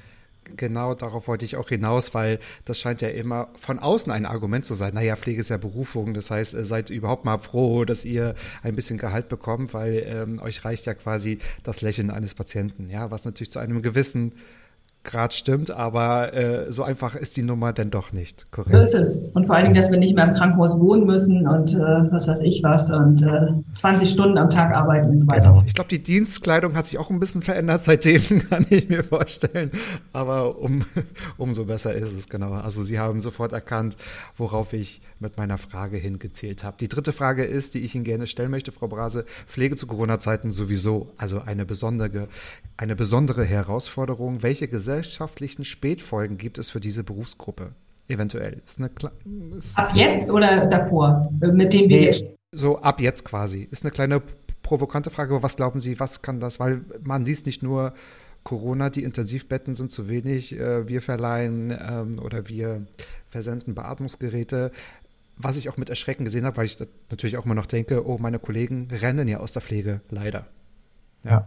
genau 0.59 0.95
darauf 0.95 1.29
wollte 1.29 1.47
ich 1.47 1.57
auch 1.57 1.69
hinaus, 1.69 2.13
weil 2.13 2.39
das 2.67 2.79
scheint 2.79 3.01
ja 3.01 3.09
immer 3.09 3.49
von 3.59 3.79
außen 3.79 4.13
ein 4.13 4.27
Argument 4.27 4.67
zu 4.67 4.75
sein. 4.75 4.93
Naja, 4.93 5.17
Pflege 5.17 5.41
ist 5.41 5.49
ja 5.49 5.57
Berufung. 5.57 6.13
Das 6.13 6.31
heißt, 6.31 6.53
seid 6.53 6.91
überhaupt 6.91 7.25
mal 7.25 7.39
froh, 7.39 7.87
dass 7.87 8.05
ihr 8.05 8.35
ein 8.63 8.77
bisschen 8.77 8.99
Gehalt 8.99 9.29
bekommt, 9.29 9.73
weil 9.73 10.05
ähm, 10.07 10.41
euch 10.43 10.65
reicht 10.65 10.87
ja 10.87 10.95
quasi 10.95 11.39
das 11.63 11.81
Lächeln 11.81 12.11
eines 12.11 12.35
Patienten. 12.35 12.91
Ja, 12.91 13.11
was 13.11 13.25
natürlich 13.25 13.51
zu 13.51 13.59
einem 13.59 13.81
gewissen 13.81 14.33
Grad 15.09 15.33
stimmt, 15.33 15.71
aber 15.71 16.35
äh, 16.35 16.71
so 16.71 16.83
einfach 16.83 17.15
ist 17.15 17.39
die 17.39 17.43
Nummer 17.43 17.73
denn 17.73 17.91
doch 17.91 18.13
nicht. 18.13 18.47
Korrekt. 18.53 18.77
So 18.77 18.79
ist 18.79 18.95
es. 18.95 19.17
Und 19.33 19.47
vor 19.47 19.57
allen 19.57 19.65
Dingen, 19.65 19.75
dass 19.75 19.91
wir 19.91 19.99
nicht 19.99 20.15
mehr 20.15 20.29
im 20.29 20.35
Krankenhaus 20.35 20.79
wohnen 20.79 21.07
müssen 21.07 21.49
und 21.49 21.73
äh, 21.73 21.79
was 21.79 22.29
weiß 22.29 22.41
ich 22.41 22.63
was 22.63 22.91
und 22.91 23.23
äh, 23.23 23.47
20 23.73 24.11
Stunden 24.11 24.37
am 24.37 24.51
Tag 24.51 24.75
arbeiten 24.75 25.09
und 25.09 25.19
so 25.19 25.27
weiter. 25.27 25.49
Genau. 25.49 25.63
Ich 25.67 25.73
glaube, 25.73 25.89
die 25.89 26.03
Dienstkleidung 26.03 26.77
hat 26.77 26.87
sich 26.87 26.99
auch 26.99 27.09
ein 27.09 27.21
bisschen 27.21 27.41
verändert 27.41 27.85
seitdem, 27.85 28.23
kann 28.51 28.67
ich 28.69 28.91
mir 28.91 29.03
vorstellen. 29.03 29.71
Aber 30.13 30.59
um, 30.59 30.85
umso 31.39 31.65
besser 31.65 31.95
ist 31.95 32.13
es, 32.13 32.29
genau. 32.29 32.53
Also 32.53 32.83
Sie 32.83 32.99
haben 32.99 33.23
sofort 33.23 33.53
erkannt, 33.53 33.97
worauf 34.37 34.75
ich 34.75 35.01
mit 35.21 35.39
meiner 35.39 35.57
Frage 35.57 35.97
hingezählt 35.97 36.65
habe. 36.65 36.77
Die 36.79 36.89
dritte 36.89 37.13
Frage 37.13 37.45
ist, 37.45 37.75
die 37.75 37.81
ich 37.81 37.95
Ihnen 37.95 38.05
gerne 38.05 38.27
stellen 38.27 38.51
möchte, 38.51 38.73
Frau 38.73 38.89
Brase. 38.89 39.25
Pflege 39.47 39.77
zu 39.77 39.87
Corona-Zeiten 39.87 40.53
sowieso, 40.53 41.13
also 41.17 41.41
eine 41.41 41.65
besondere, 41.65 42.29
eine 42.77 42.95
besondere 42.95 43.45
Herausforderung. 43.45 44.43
Welche 44.43 44.69
gesellschaftlichen 44.99 45.65
Spätfolgen 45.65 46.39
gibt 46.39 46.59
es 46.59 46.71
für 46.71 46.81
diese 46.81 47.05
Berufsgruppe? 47.05 47.73
Eventuell. 48.09 48.63
Ist 48.65 48.79
eine, 48.79 48.91
ist 49.59 49.79
ab 49.79 49.91
jetzt 49.95 50.31
oder 50.31 50.67
davor, 50.67 51.31
mit 51.41 51.73
dem 51.73 51.89
wir 51.89 52.03
jetzt? 52.03 52.25
So 52.53 52.79
ab 52.79 53.01
jetzt 53.01 53.25
quasi. 53.25 53.69
Ist 53.71 53.85
eine 53.85 53.91
kleine 53.91 54.23
provokante 54.63 55.11
Frage, 55.11 55.35
aber 55.35 55.43
was 55.43 55.57
glauben 55.57 55.79
Sie, 55.79 56.01
was 56.01 56.23
kann 56.23 56.41
das? 56.41 56.59
Weil 56.59 56.81
man 57.03 57.25
liest 57.25 57.47
nicht 57.47 57.63
nur 57.63 57.93
Corona, 58.45 58.89
die 58.89 59.03
Intensivbetten 59.03 59.75
sind 59.75 59.91
zu 59.91 60.09
wenig, 60.09 60.59
äh, 60.59 60.89
wir 60.89 61.03
verleihen 61.03 61.71
ähm, 61.71 62.19
oder 62.19 62.49
wir 62.49 62.87
versenden 63.29 63.75
Beatmungsgeräte 63.75 64.73
was 65.39 65.57
ich 65.57 65.69
auch 65.69 65.77
mit 65.77 65.89
Erschrecken 65.89 66.25
gesehen 66.25 66.45
habe, 66.45 66.57
weil 66.57 66.67
ich 66.67 66.77
natürlich 67.11 67.37
auch 67.37 67.45
immer 67.45 67.55
noch 67.55 67.67
denke, 67.67 68.07
oh, 68.07 68.19
meine 68.19 68.41
Kollegen 68.41 68.89
rennen 68.91 69.29
ja 69.29 69.39
aus 69.39 69.53
der 69.53 69.63
Pflege, 69.63 70.01
leider. 70.11 70.47
Ja. 71.25 71.47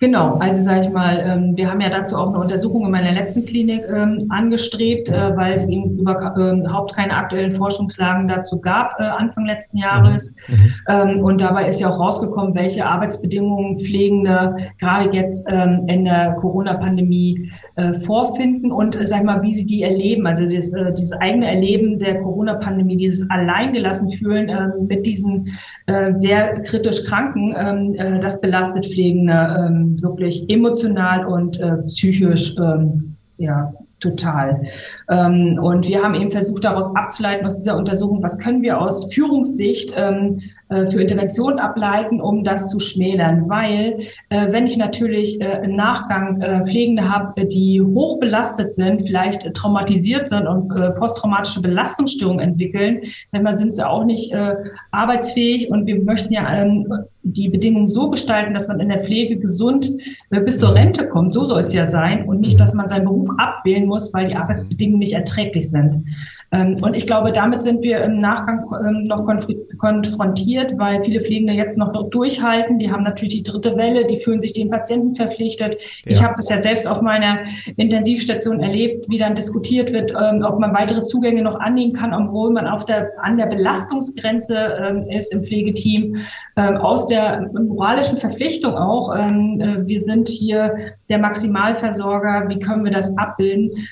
Genau, 0.00 0.36
also 0.38 0.62
sage 0.62 0.86
ich 0.86 0.90
mal, 0.90 1.22
ähm, 1.26 1.56
wir 1.58 1.70
haben 1.70 1.82
ja 1.82 1.90
dazu 1.90 2.16
auch 2.16 2.28
eine 2.28 2.38
Untersuchung 2.38 2.86
in 2.86 2.90
meiner 2.90 3.12
letzten 3.12 3.44
Klinik 3.44 3.84
ähm, 3.86 4.28
angestrebt, 4.30 5.10
äh, 5.10 5.36
weil 5.36 5.52
es 5.52 5.68
eben 5.68 5.98
überhaupt 5.98 6.94
keine 6.94 7.14
aktuellen 7.14 7.52
Forschungslagen 7.52 8.26
dazu 8.26 8.62
gab 8.62 8.98
äh, 8.98 9.02
Anfang 9.02 9.44
letzten 9.44 9.76
Jahres. 9.76 10.32
Mhm. 10.48 10.54
mhm. 10.54 10.74
Ähm, 10.88 11.22
und 11.22 11.42
dabei 11.42 11.68
ist 11.68 11.80
ja 11.80 11.90
auch 11.90 12.00
rausgekommen, 12.00 12.54
welche 12.54 12.86
Arbeitsbedingungen 12.86 13.78
Pflegende 13.78 14.56
gerade 14.78 15.14
jetzt 15.14 15.46
ähm, 15.50 15.84
in 15.86 16.06
der 16.06 16.32
Corona-Pandemie 16.40 17.52
äh, 17.76 18.00
vorfinden 18.00 18.72
und 18.72 19.00
äh, 19.00 19.06
sag 19.06 19.24
mal, 19.24 19.42
wie 19.42 19.52
sie 19.52 19.66
die 19.66 19.82
erleben. 19.82 20.26
Also 20.26 20.44
das, 20.44 20.72
äh, 20.72 20.92
dieses 20.92 21.12
eigene 21.12 21.46
Erleben 21.46 21.98
der 21.98 22.20
Corona-Pandemie, 22.20 22.96
dieses 22.96 23.28
alleingelassen 23.30 24.10
fühlen 24.12 24.48
äh, 24.48 24.68
mit 24.86 25.06
diesen 25.06 25.48
äh, 25.86 26.12
sehr 26.16 26.60
kritisch 26.62 27.04
Kranken, 27.04 27.54
ähm, 27.56 27.94
äh, 27.94 28.20
das 28.20 28.40
belastet 28.40 28.86
Pflegende 28.86 29.56
ähm, 29.58 30.02
wirklich 30.02 30.48
emotional 30.48 31.26
und 31.26 31.60
äh, 31.60 31.76
psychisch 31.86 32.54
ähm, 32.58 33.16
ja, 33.38 33.72
total. 34.00 34.62
Ähm, 35.08 35.58
und 35.62 35.88
wir 35.88 36.02
haben 36.02 36.14
eben 36.14 36.30
versucht, 36.30 36.64
daraus 36.64 36.94
abzuleiten, 36.94 37.46
aus 37.46 37.56
dieser 37.56 37.76
Untersuchung, 37.76 38.22
was 38.22 38.38
können 38.38 38.62
wir 38.62 38.80
aus 38.80 39.12
Führungssicht 39.12 39.94
ähm, 39.96 40.40
äh, 40.40 40.59
für 40.70 41.00
Interventionen 41.00 41.58
ableiten, 41.58 42.20
um 42.20 42.44
das 42.44 42.70
zu 42.70 42.78
schmälern. 42.78 43.48
Weil 43.48 43.98
äh, 44.28 44.52
wenn 44.52 44.66
ich 44.66 44.76
natürlich 44.76 45.40
äh, 45.40 45.64
im 45.64 45.74
Nachgang 45.74 46.40
äh, 46.40 46.64
Pflegende 46.64 47.08
habe, 47.08 47.46
die 47.46 47.80
hoch 47.80 48.20
belastet 48.20 48.74
sind, 48.74 49.02
vielleicht 49.06 49.44
äh, 49.46 49.52
traumatisiert 49.52 50.28
sind 50.28 50.46
und 50.46 50.70
äh, 50.78 50.90
posttraumatische 50.90 51.60
Belastungsstörungen 51.60 52.40
entwickeln, 52.40 53.00
dann 53.32 53.56
sind 53.56 53.74
sie 53.74 53.86
auch 53.86 54.04
nicht 54.04 54.32
äh, 54.32 54.54
arbeitsfähig 54.92 55.70
und 55.70 55.86
wir 55.86 56.02
möchten 56.04 56.32
ja 56.32 56.62
ähm, 56.62 56.86
die 57.22 57.48
Bedingungen 57.48 57.88
so 57.88 58.08
gestalten, 58.10 58.54
dass 58.54 58.68
man 58.68 58.80
in 58.80 58.88
der 58.88 59.04
Pflege 59.04 59.36
gesund 59.36 59.90
äh, 60.30 60.40
bis 60.40 60.58
zur 60.58 60.74
Rente 60.74 61.08
kommt. 61.08 61.34
So 61.34 61.44
soll 61.44 61.62
es 61.64 61.74
ja 61.74 61.86
sein 61.86 62.26
und 62.26 62.40
nicht, 62.40 62.58
dass 62.60 62.74
man 62.74 62.88
seinen 62.88 63.04
Beruf 63.04 63.28
abwählen 63.38 63.86
muss, 63.86 64.12
weil 64.14 64.28
die 64.28 64.36
Arbeitsbedingungen 64.36 65.00
nicht 65.00 65.14
erträglich 65.14 65.70
sind. 65.70 66.04
Ähm, 66.52 66.78
und 66.82 66.94
ich 66.94 67.06
glaube, 67.06 67.30
damit 67.32 67.62
sind 67.62 67.82
wir 67.82 68.02
im 68.02 68.18
Nachgang 68.18 68.64
ähm, 68.84 69.06
noch 69.06 69.24
konfrontiert, 69.78 70.78
weil 70.78 71.04
viele 71.04 71.20
Pflegende 71.20 71.52
jetzt 71.52 71.76
noch 71.78 71.92
durchhalten. 72.10 72.78
Die 72.78 72.90
haben 72.90 73.04
natürlich 73.04 73.34
die 73.34 73.42
dritte 73.44 73.76
Welle, 73.76 74.04
die 74.04 74.18
fühlen 74.20 74.40
sich 74.40 74.52
den 74.52 74.68
Patienten 74.68 75.14
verpflichtet. 75.14 75.76
Ja. 76.04 76.12
Ich 76.12 76.22
habe 76.22 76.34
das 76.36 76.48
ja 76.48 76.60
selbst 76.60 76.88
auf 76.88 77.02
meiner 77.02 77.38
Intensivstation 77.76 78.60
erlebt, 78.60 79.06
wie 79.08 79.18
dann 79.18 79.34
diskutiert 79.34 79.92
wird, 79.92 80.10
ähm, 80.10 80.44
ob 80.44 80.58
man 80.58 80.74
weitere 80.74 81.04
Zugänge 81.04 81.42
noch 81.42 81.60
annehmen 81.60 81.92
kann, 81.92 82.12
obwohl 82.12 82.50
man 82.50 82.66
auf 82.66 82.84
der, 82.84 83.10
an 83.22 83.36
der 83.36 83.46
Belastungsgrenze 83.46 85.06
ist 85.10 85.32
im 85.32 85.42
Pflegeteam. 85.44 86.16
Aus 86.56 87.06
der 87.06 87.50
moralischen 87.52 88.16
Verpflichtung 88.16 88.74
auch. 88.74 89.14
Äh, 89.14 89.86
wir 89.86 90.00
sind 90.00 90.28
hier 90.28 90.94
der 91.08 91.18
Maximalversorger. 91.18 92.48
Wie 92.48 92.58
können 92.58 92.84
wir 92.84 92.92
das 92.92 93.16
abbilden? 93.16 93.88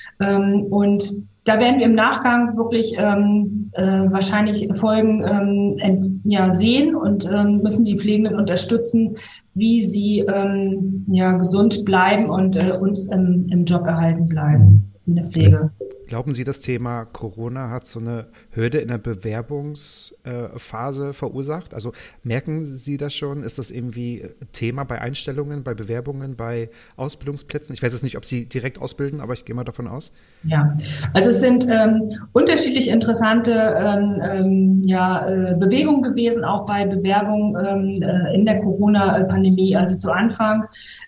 Und 0.69 1.28
da 1.45 1.59
werden 1.59 1.79
wir 1.79 1.85
im 1.85 1.95
Nachgang 1.95 2.57
wirklich 2.57 2.93
ähm, 2.97 3.71
äh, 3.73 3.81
wahrscheinlich 3.81 4.69
Folgen 4.79 5.23
ähm, 5.25 6.21
ja, 6.25 6.53
sehen 6.53 6.95
und 6.95 7.29
ähm, 7.31 7.61
müssen 7.61 7.85
die 7.85 7.97
Pflegenden 7.97 8.35
unterstützen, 8.35 9.17
wie 9.53 9.85
sie 9.85 10.19
ähm, 10.19 11.05
ja, 11.07 11.31
gesund 11.33 11.85
bleiben 11.85 12.29
und 12.29 12.55
äh, 12.55 12.71
uns 12.71 13.05
im, 13.05 13.47
im 13.49 13.65
Job 13.65 13.85
erhalten 13.85 14.27
bleiben 14.27 14.93
in 15.05 15.15
der 15.15 15.25
Pflege. 15.25 15.71
Glauben 16.09 16.33
Sie, 16.33 16.43
das 16.43 16.59
Thema 16.59 17.05
Corona 17.05 17.69
hat 17.69 17.85
so 17.85 17.99
eine 17.99 18.25
Hürde 18.49 18.79
in 18.79 18.87
der 18.87 18.97
Bewerbungsphase 18.97 21.13
verursacht? 21.13 21.75
Also 21.75 21.91
merken 22.23 22.65
Sie 22.65 22.97
das 22.97 23.13
schon? 23.13 23.43
Ist 23.43 23.59
das 23.59 23.69
irgendwie 23.69 24.27
Thema 24.51 24.85
bei 24.85 24.99
Einstellungen, 24.99 25.63
bei 25.63 25.75
Bewerbungen, 25.75 26.35
bei 26.35 26.71
Ausbildungsplätzen? 26.95 27.75
Ich 27.75 27.83
weiß 27.83 27.93
jetzt 27.93 28.01
nicht, 28.01 28.17
ob 28.17 28.25
Sie 28.25 28.49
direkt 28.49 28.81
ausbilden, 28.81 29.21
aber 29.21 29.33
ich 29.33 29.45
gehe 29.45 29.55
mal 29.55 29.65
davon 29.65 29.87
aus. 29.87 30.11
Ja, 30.45 30.75
also 31.13 31.29
es 31.29 31.41
sind 31.41 31.67
ähm, 31.69 32.11
unterschiedlich 32.33 32.87
interessante 32.87 33.51
ähm, 33.51 34.19
ähm 34.23 34.81
ja, 34.85 35.29
äh, 35.29 35.53
Bewegungen 35.59 36.01
gewesen, 36.01 36.43
auch 36.43 36.65
bei 36.65 36.87
Bewerbungen 36.87 37.55
ähm, 37.63 38.01
äh, 38.01 38.33
in 38.33 38.45
der 38.45 38.61
Corona-Pandemie. 38.61 39.75
Also 39.75 39.95
zu 39.95 40.11
Anfang 40.11 40.63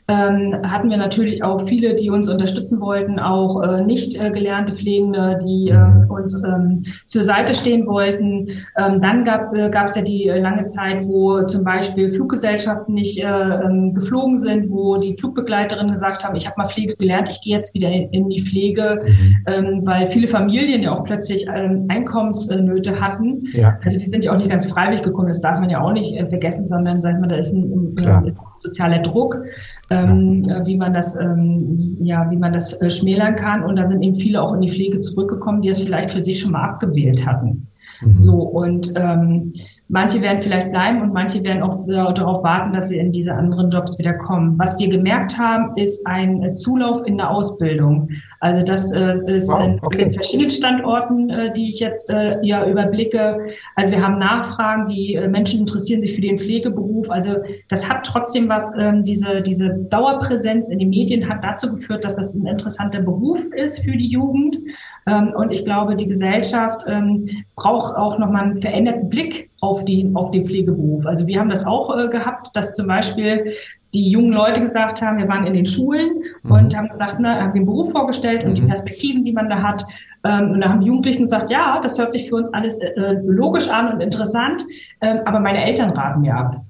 ähm, 0.07 0.57
hatten 0.63 0.91
wir 0.91 0.97
natürlich 0.97 1.43
auch 1.43 1.67
viele, 1.67 1.95
die 1.95 2.11
uns 2.11 2.29
unterstützen 2.29 2.79
wollten, 2.81 3.17
auch 3.17 3.63
äh, 3.63 3.81
nicht 3.81 4.15
äh, 4.19 4.29
gelernte 4.29 4.75
Die 4.99 5.69
äh, 5.69 5.77
mhm. 5.77 6.09
uns 6.09 6.35
ähm, 6.35 6.83
zur 7.07 7.23
Seite 7.23 7.53
stehen 7.53 7.87
wollten. 7.87 8.47
Ähm, 8.77 9.01
dann 9.01 9.25
gab 9.25 9.55
äh, 9.55 9.69
es 9.87 9.95
ja 9.95 10.01
die 10.01 10.27
äh, 10.27 10.39
lange 10.39 10.67
Zeit, 10.67 11.05
wo 11.05 11.43
zum 11.43 11.63
Beispiel 11.63 12.13
Fluggesellschaften 12.13 12.93
nicht 12.93 13.17
äh, 13.19 13.25
ähm, 13.25 13.93
geflogen 13.93 14.37
sind, 14.37 14.69
wo 14.69 14.97
die 14.97 15.15
Flugbegleiterinnen 15.17 15.93
gesagt 15.93 16.23
haben, 16.23 16.35
ich 16.35 16.45
habe 16.45 16.55
mal 16.57 16.67
Pflege 16.67 16.95
gelernt, 16.95 17.29
ich 17.29 17.41
gehe 17.41 17.57
jetzt 17.57 17.73
wieder 17.73 17.89
in, 17.89 18.29
die 18.29 18.41
Pflege, 18.41 19.01
mhm. 19.03 19.35
ähm, 19.47 19.81
weil 19.83 20.11
viele 20.11 20.27
Familien 20.27 20.83
ja 20.83 20.97
auch 20.97 21.03
plötzlich 21.03 21.45
ähm, 21.53 21.85
Einkommensnöte 21.89 22.99
hatten. 22.99 23.47
Ja. 23.53 23.77
Also 23.83 23.99
die 23.99 24.07
sind 24.07 24.25
ja 24.25 24.33
auch 24.33 24.37
nicht 24.37 24.49
ganz 24.49 24.65
freiwillig 24.65 25.03
gekommen, 25.03 25.27
das 25.27 25.41
darf 25.41 25.59
man 25.59 25.69
ja 25.69 25.81
auch 25.81 25.93
nicht 25.93 26.15
äh, 26.15 26.25
vergessen, 26.27 26.67
sondern 26.67 27.01
sag 27.01 27.19
mal, 27.19 27.27
da 27.27 27.35
ist 27.35 27.53
ein, 27.53 27.95
ein, 27.97 28.25
ist 28.25 28.37
sozialer 28.61 28.99
Druck, 28.99 29.37
ähm, 29.89 30.43
ja. 30.43 30.65
wie 30.65 30.77
man 30.77 30.93
das, 30.93 31.15
ähm, 31.15 31.97
ja, 31.99 32.29
wie 32.29 32.37
man 32.37 32.53
das 32.53 32.79
äh, 32.81 32.89
schmälern 32.89 33.35
kann. 33.35 33.63
Und 33.63 33.75
da 33.75 33.89
sind 33.89 34.01
eben 34.01 34.17
viele 34.17 34.41
auch 34.41 34.53
in 34.53 34.61
die 34.61 34.69
Pflege 34.69 34.99
zurückgekommen, 34.99 35.61
die 35.61 35.69
es 35.69 35.81
vielleicht 35.81 36.11
für 36.11 36.23
sich 36.23 36.39
schon 36.39 36.51
mal 36.51 36.63
abgewählt 36.63 37.25
hatten. 37.25 37.67
Mhm. 38.01 38.13
So 38.13 38.33
und 38.33 38.93
ähm, 38.95 39.53
Manche 39.93 40.21
werden 40.21 40.41
vielleicht 40.41 40.71
bleiben 40.71 41.01
und 41.01 41.11
manche 41.11 41.43
werden 41.43 41.61
auch 41.61 41.85
darauf 41.85 42.45
warten, 42.45 42.71
dass 42.71 42.87
sie 42.87 42.97
in 42.97 43.11
diese 43.11 43.33
anderen 43.33 43.69
Jobs 43.69 43.99
wieder 43.99 44.13
kommen. 44.13 44.57
Was 44.57 44.79
wir 44.79 44.87
gemerkt 44.87 45.37
haben, 45.37 45.75
ist 45.75 46.07
ein 46.07 46.41
äh, 46.43 46.53
Zulauf 46.53 47.05
in 47.05 47.17
der 47.17 47.29
Ausbildung. 47.29 48.09
Also 48.39 48.63
das 48.63 48.89
äh, 48.93 49.17
ist 49.27 49.49
wow, 49.49 49.77
okay. 49.81 50.03
in 50.03 50.13
verschiedenen 50.13 50.49
Standorten, 50.49 51.29
äh, 51.29 51.51
die 51.51 51.67
ich 51.67 51.81
jetzt 51.81 52.09
äh, 52.09 52.37
ja 52.41 52.65
überblicke. 52.65 53.47
Also 53.75 53.91
wir 53.91 54.01
haben 54.01 54.17
Nachfragen, 54.17 54.87
die 54.87 55.15
äh, 55.15 55.27
Menschen 55.27 55.59
interessieren 55.59 56.01
sich 56.01 56.15
für 56.15 56.21
den 56.21 56.37
Pflegeberuf. 56.37 57.09
Also 57.09 57.35
das 57.67 57.89
hat 57.89 58.05
trotzdem 58.05 58.47
was, 58.47 58.71
ähm, 58.79 59.03
diese, 59.03 59.41
diese 59.41 59.71
Dauerpräsenz 59.89 60.69
in 60.69 60.79
den 60.79 60.89
Medien 60.89 61.27
hat 61.27 61.43
dazu 61.43 61.69
geführt, 61.69 62.05
dass 62.05 62.15
das 62.15 62.33
ein 62.33 62.45
interessanter 62.45 63.01
Beruf 63.01 63.45
ist 63.53 63.83
für 63.83 63.91
die 63.91 64.07
Jugend. 64.07 64.57
Ähm, 65.07 65.33
und 65.35 65.51
ich 65.51 65.65
glaube, 65.65 65.95
die 65.95 66.07
Gesellschaft 66.07 66.85
ähm, 66.87 67.27
braucht 67.55 67.95
auch 67.95 68.19
nochmal 68.19 68.43
einen 68.43 68.61
veränderten 68.61 69.09
Blick 69.09 69.49
auf, 69.61 69.83
die, 69.85 70.09
auf 70.13 70.31
den 70.31 70.45
Pflegeberuf. 70.45 71.05
Also 71.05 71.27
wir 71.27 71.39
haben 71.39 71.49
das 71.49 71.65
auch 71.65 71.97
äh, 71.97 72.07
gehabt, 72.09 72.49
dass 72.53 72.73
zum 72.73 72.87
Beispiel 72.87 73.53
die 73.93 74.09
jungen 74.09 74.31
Leute 74.31 74.65
gesagt 74.65 75.01
haben, 75.01 75.17
wir 75.17 75.27
waren 75.27 75.45
in 75.45 75.53
den 75.53 75.65
Schulen 75.65 76.23
mhm. 76.43 76.51
und 76.51 76.77
haben 76.77 76.87
gesagt, 76.89 77.19
ne, 77.19 77.41
haben 77.41 77.53
den 77.53 77.65
Beruf 77.65 77.91
vorgestellt 77.91 78.45
und 78.45 78.57
die 78.57 78.61
mhm. 78.61 78.67
Perspektiven, 78.67 79.25
die 79.25 79.33
man 79.33 79.49
da 79.49 79.61
hat. 79.61 79.85
Ähm, 80.23 80.51
und 80.51 80.61
da 80.61 80.69
haben 80.69 80.81
die 80.81 80.87
Jugendlichen 80.87 81.23
gesagt, 81.23 81.49
ja, 81.49 81.79
das 81.81 81.97
hört 81.99 82.13
sich 82.13 82.29
für 82.29 82.35
uns 82.35 82.53
alles 82.53 82.79
äh, 82.79 83.15
logisch 83.25 83.69
an 83.69 83.93
und 83.93 84.01
interessant, 84.01 84.63
äh, 85.01 85.17
aber 85.25 85.39
meine 85.39 85.63
Eltern 85.63 85.91
raten 85.91 86.21
mir 86.21 86.35
ab. 86.35 86.61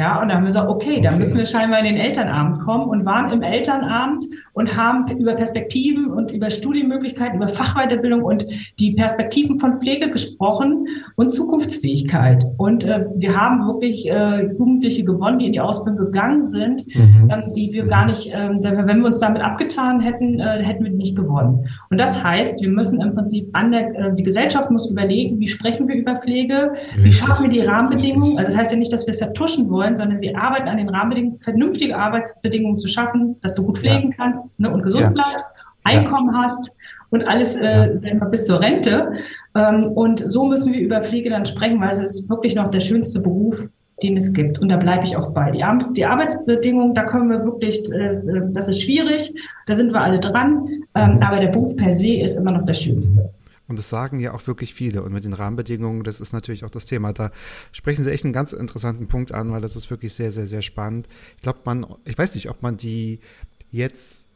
Ja, 0.00 0.18
und 0.22 0.28
dann 0.28 0.38
haben 0.38 0.44
wir 0.44 0.46
gesagt, 0.46 0.70
okay, 0.70 1.02
dann 1.02 1.18
müssen 1.18 1.36
wir 1.36 1.44
scheinbar 1.44 1.80
in 1.80 1.84
den 1.84 1.98
Elternabend 1.98 2.60
kommen 2.60 2.88
und 2.88 3.04
waren 3.04 3.30
im 3.32 3.42
Elternabend 3.42 4.24
und 4.54 4.74
haben 4.74 5.06
über 5.18 5.34
Perspektiven 5.34 6.10
und 6.10 6.30
über 6.30 6.48
Studienmöglichkeiten, 6.48 7.36
über 7.36 7.48
Fachweiterbildung 7.48 8.22
und 8.22 8.46
die 8.78 8.92
Perspektiven 8.92 9.60
von 9.60 9.78
Pflege 9.78 10.10
gesprochen 10.10 10.86
und 11.16 11.34
Zukunftsfähigkeit. 11.34 12.46
Und 12.56 12.86
äh, 12.86 13.04
wir 13.14 13.38
haben 13.38 13.66
wirklich 13.66 14.10
äh, 14.10 14.46
Jugendliche 14.46 15.04
gewonnen, 15.04 15.38
die 15.38 15.46
in 15.46 15.52
die 15.52 15.60
Ausbildung 15.60 16.06
gegangen 16.06 16.46
sind, 16.46 16.86
mhm. 16.96 17.30
ähm, 17.30 17.52
die 17.54 17.70
wir 17.74 17.84
gar 17.84 18.06
nicht, 18.06 18.32
äh, 18.32 18.48
wenn 18.62 19.00
wir 19.00 19.06
uns 19.06 19.20
damit 19.20 19.42
abgetan 19.42 20.00
hätten, 20.00 20.40
äh, 20.40 20.62
hätten 20.62 20.82
wir 20.82 20.92
nicht 20.92 21.14
gewonnen. 21.14 21.68
Und 21.90 22.00
das 22.00 22.24
heißt, 22.24 22.62
wir 22.62 22.70
müssen 22.70 23.02
im 23.02 23.14
Prinzip 23.14 23.50
an 23.52 23.70
der, 23.70 23.94
äh, 23.94 24.14
die 24.14 24.22
Gesellschaft 24.22 24.70
muss 24.70 24.88
überlegen, 24.88 25.38
wie 25.40 25.48
sprechen 25.48 25.88
wir 25.88 25.96
über 25.96 26.16
Pflege, 26.16 26.72
Richtig. 26.72 27.04
wie 27.04 27.12
schaffen 27.12 27.42
wir 27.44 27.50
die 27.50 27.60
Rahmenbedingungen. 27.60 28.22
Richtig. 28.22 28.38
Also 28.38 28.50
das 28.50 28.56
heißt 28.56 28.72
ja 28.72 28.78
nicht, 28.78 28.92
dass 28.94 29.06
wir 29.06 29.12
es 29.12 29.18
vertuschen 29.18 29.68
wollen, 29.68 29.89
wollen, 29.90 29.96
sondern 29.96 30.20
wir 30.20 30.38
arbeiten 30.38 30.68
an 30.68 30.76
den 30.76 30.88
Rahmenbedingungen, 30.88 31.40
vernünftige 31.40 31.96
Arbeitsbedingungen 31.96 32.78
zu 32.78 32.88
schaffen, 32.88 33.36
dass 33.42 33.54
du 33.54 33.64
gut 33.64 33.78
pflegen 33.78 34.10
ja. 34.10 34.16
kannst 34.16 34.46
ne, 34.58 34.70
und 34.70 34.82
gesund 34.82 35.02
ja. 35.02 35.10
bleibst, 35.10 35.48
Einkommen 35.82 36.32
ja. 36.34 36.42
hast 36.42 36.70
und 37.08 37.26
alles 37.26 37.56
äh, 37.56 37.96
selber 37.96 38.26
bis 38.26 38.46
zur 38.46 38.60
Rente. 38.60 39.12
Ähm, 39.54 39.92
und 39.92 40.18
so 40.18 40.44
müssen 40.44 40.72
wir 40.72 40.80
über 40.80 41.02
Pflege 41.02 41.30
dann 41.30 41.46
sprechen, 41.46 41.80
weil 41.80 41.90
es 41.90 41.98
ist 41.98 42.30
wirklich 42.30 42.54
noch 42.54 42.70
der 42.70 42.80
schönste 42.80 43.18
Beruf, 43.18 43.66
den 44.02 44.16
es 44.18 44.32
gibt. 44.32 44.58
Und 44.58 44.68
da 44.68 44.76
bleibe 44.76 45.04
ich 45.04 45.16
auch 45.16 45.30
bei. 45.30 45.50
Die, 45.50 45.64
Ar 45.64 45.78
die 45.96 46.04
Arbeitsbedingungen, 46.04 46.94
da 46.94 47.04
können 47.04 47.30
wir 47.30 47.44
wirklich, 47.44 47.90
äh, 47.92 48.20
das 48.52 48.68
ist 48.68 48.82
schwierig, 48.82 49.32
da 49.66 49.74
sind 49.74 49.92
wir 49.92 50.02
alle 50.02 50.20
dran, 50.20 50.68
ähm, 50.94 51.14
mhm. 51.14 51.22
aber 51.22 51.40
der 51.40 51.48
Beruf 51.48 51.74
per 51.76 51.96
se 51.96 52.12
ist 52.16 52.36
immer 52.36 52.52
noch 52.52 52.66
der 52.66 52.74
schönste. 52.74 53.30
Und 53.70 53.78
das 53.78 53.88
sagen 53.88 54.18
ja 54.18 54.34
auch 54.34 54.46
wirklich 54.48 54.74
viele. 54.74 55.02
Und 55.02 55.12
mit 55.12 55.22
den 55.22 55.32
Rahmenbedingungen, 55.32 56.02
das 56.02 56.20
ist 56.20 56.32
natürlich 56.32 56.64
auch 56.64 56.70
das 56.70 56.86
Thema. 56.86 57.12
Da 57.12 57.30
sprechen 57.70 58.02
Sie 58.02 58.10
echt 58.10 58.24
einen 58.24 58.32
ganz 58.32 58.52
interessanten 58.52 59.06
Punkt 59.06 59.32
an, 59.32 59.52
weil 59.52 59.60
das 59.60 59.76
ist 59.76 59.90
wirklich 59.90 60.12
sehr, 60.12 60.32
sehr, 60.32 60.48
sehr 60.48 60.60
spannend. 60.60 61.08
Ich 61.36 61.42
glaube, 61.42 61.60
man, 61.64 61.86
ich 62.04 62.18
weiß 62.18 62.34
nicht, 62.34 62.50
ob 62.50 62.62
man 62.62 62.76
die 62.76 63.20
jetzt 63.70 64.29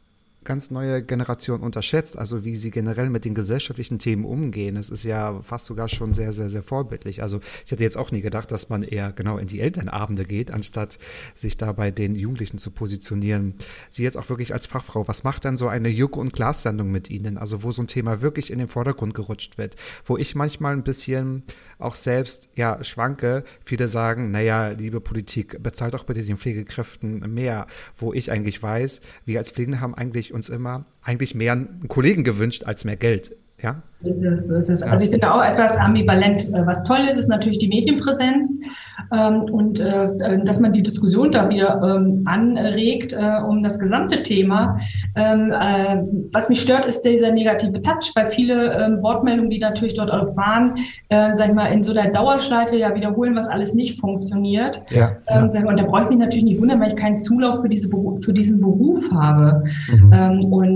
ganz 0.45 0.71
neue 0.71 1.03
Generation 1.03 1.61
unterschätzt, 1.61 2.17
also 2.17 2.45
wie 2.45 2.55
sie 2.55 2.71
generell 2.71 3.09
mit 3.09 3.25
den 3.25 3.35
gesellschaftlichen 3.35 3.99
Themen 3.99 4.23
umgehen. 4.23 4.77
Es 4.77 4.89
ist 4.89 5.03
ja 5.03 5.41
fast 5.41 5.65
sogar 5.65 5.89
schon 5.89 6.13
sehr, 6.13 6.31
sehr, 6.31 6.49
sehr 6.49 6.63
vorbildlich. 6.63 7.21
Also 7.21 7.39
ich 7.65 7.71
hätte 7.71 7.83
jetzt 7.83 7.97
auch 7.97 8.11
nie 8.11 8.21
gedacht, 8.21 8.51
dass 8.51 8.69
man 8.69 8.83
eher 8.83 9.11
genau 9.11 9.37
in 9.37 9.47
die 9.47 9.59
Elternabende 9.59 10.25
geht, 10.25 10.51
anstatt 10.51 10.97
sich 11.33 11.57
da 11.57 11.71
bei 11.73 11.91
den 11.91 12.15
Jugendlichen 12.15 12.57
zu 12.57 12.71
positionieren. 12.71 13.55
Sie 13.89 14.03
jetzt 14.03 14.17
auch 14.17 14.29
wirklich 14.29 14.53
als 14.53 14.67
Fachfrau, 14.67 15.07
was 15.07 15.23
macht 15.23 15.45
dann 15.45 15.57
so 15.57 15.67
eine 15.67 15.89
Juck- 15.89 16.17
und 16.17 16.33
Glas-Sendung 16.33 16.91
mit 16.91 17.09
Ihnen? 17.09 17.37
Also 17.37 17.63
wo 17.63 17.71
so 17.71 17.81
ein 17.81 17.87
Thema 17.87 18.21
wirklich 18.21 18.51
in 18.51 18.59
den 18.59 18.67
Vordergrund 18.67 19.13
gerutscht 19.13 19.57
wird, 19.57 19.75
wo 20.05 20.17
ich 20.17 20.35
manchmal 20.35 20.73
ein 20.73 20.83
bisschen 20.83 21.43
auch 21.79 21.95
selbst 21.95 22.49
ja 22.55 22.83
schwanke. 22.83 23.43
Viele 23.63 23.87
sagen, 23.87 24.31
naja, 24.31 24.69
liebe 24.69 25.01
Politik, 25.01 25.61
bezahlt 25.61 25.93
doch 25.93 26.05
bitte 26.05 26.23
den 26.23 26.37
Pflegekräften 26.37 27.19
mehr, 27.33 27.67
wo 27.97 28.13
ich 28.13 28.31
eigentlich 28.31 28.61
weiß, 28.61 29.01
wir 29.25 29.39
als 29.39 29.51
Pflegende 29.51 29.81
haben 29.81 29.95
eigentlich 29.95 30.33
uns 30.33 30.49
immer 30.49 30.85
eigentlich 31.01 31.35
mehr 31.35 31.67
Kollegen 31.87 32.23
gewünscht 32.23 32.63
als 32.63 32.85
mehr 32.85 32.97
Geld. 32.97 33.35
Ja? 33.61 33.83
So 34.05 34.11
ist 34.11 34.23
es, 34.23 34.47
so 34.47 34.55
ist 34.55 34.69
es. 34.69 34.83
Also 34.83 35.05
ich 35.05 35.11
finde 35.11 35.33
auch 35.33 35.43
etwas 35.43 35.77
ambivalent. 35.77 36.53
Äh, 36.53 36.65
was 36.65 36.83
toll 36.83 37.07
ist, 37.09 37.17
ist 37.17 37.27
natürlich 37.27 37.57
die 37.57 37.67
Medienpräsenz 37.67 38.53
ähm, 39.11 39.41
und 39.41 39.79
äh, 39.79 40.05
äh, 40.05 40.43
dass 40.43 40.59
man 40.59 40.73
die 40.73 40.83
Diskussion 40.83 41.31
da 41.31 41.49
wieder 41.49 41.81
ähm, 41.83 42.21
anregt 42.25 43.13
äh, 43.13 43.41
um 43.47 43.63
das 43.63 43.79
gesamte 43.79 44.21
Thema. 44.21 44.79
Ähm, 45.15 45.51
äh, 45.51 46.03
was 46.31 46.49
mich 46.49 46.61
stört, 46.61 46.85
ist 46.85 47.01
dieser 47.01 47.31
negative 47.31 47.81
Touch, 47.81 48.11
weil 48.15 48.31
viele 48.31 48.73
ähm, 48.73 49.01
Wortmeldungen, 49.01 49.49
die 49.49 49.59
natürlich 49.59 49.95
dort 49.95 50.11
auch 50.11 50.35
waren, 50.35 50.75
äh, 51.09 51.35
sag 51.35 51.49
ich 51.49 51.55
mal, 51.55 51.67
in 51.67 51.81
so 51.81 51.91
einer 51.91 52.11
Dauerschleife 52.11 52.75
ja 52.75 52.93
wiederholen, 52.93 53.35
was 53.35 53.47
alles 53.47 53.73
nicht 53.73 53.99
funktioniert. 53.99 54.83
Ja, 54.91 55.13
ähm, 55.27 55.49
ja. 55.51 55.65
Und 55.65 55.79
da 55.79 55.83
brauche 55.83 56.03
ich 56.03 56.09
mich 56.09 56.19
natürlich 56.19 56.45
nicht 56.45 56.61
wundern, 56.61 56.79
weil 56.79 56.89
ich 56.89 56.95
keinen 56.95 57.17
Zulauf 57.17 57.61
für, 57.61 57.69
diese 57.69 57.89
für 57.89 58.33
diesen 58.33 58.61
Beruf 58.61 59.03
habe. 59.11 59.63
Mhm. 59.91 60.13
Ähm, 60.13 60.53
und 60.53 60.75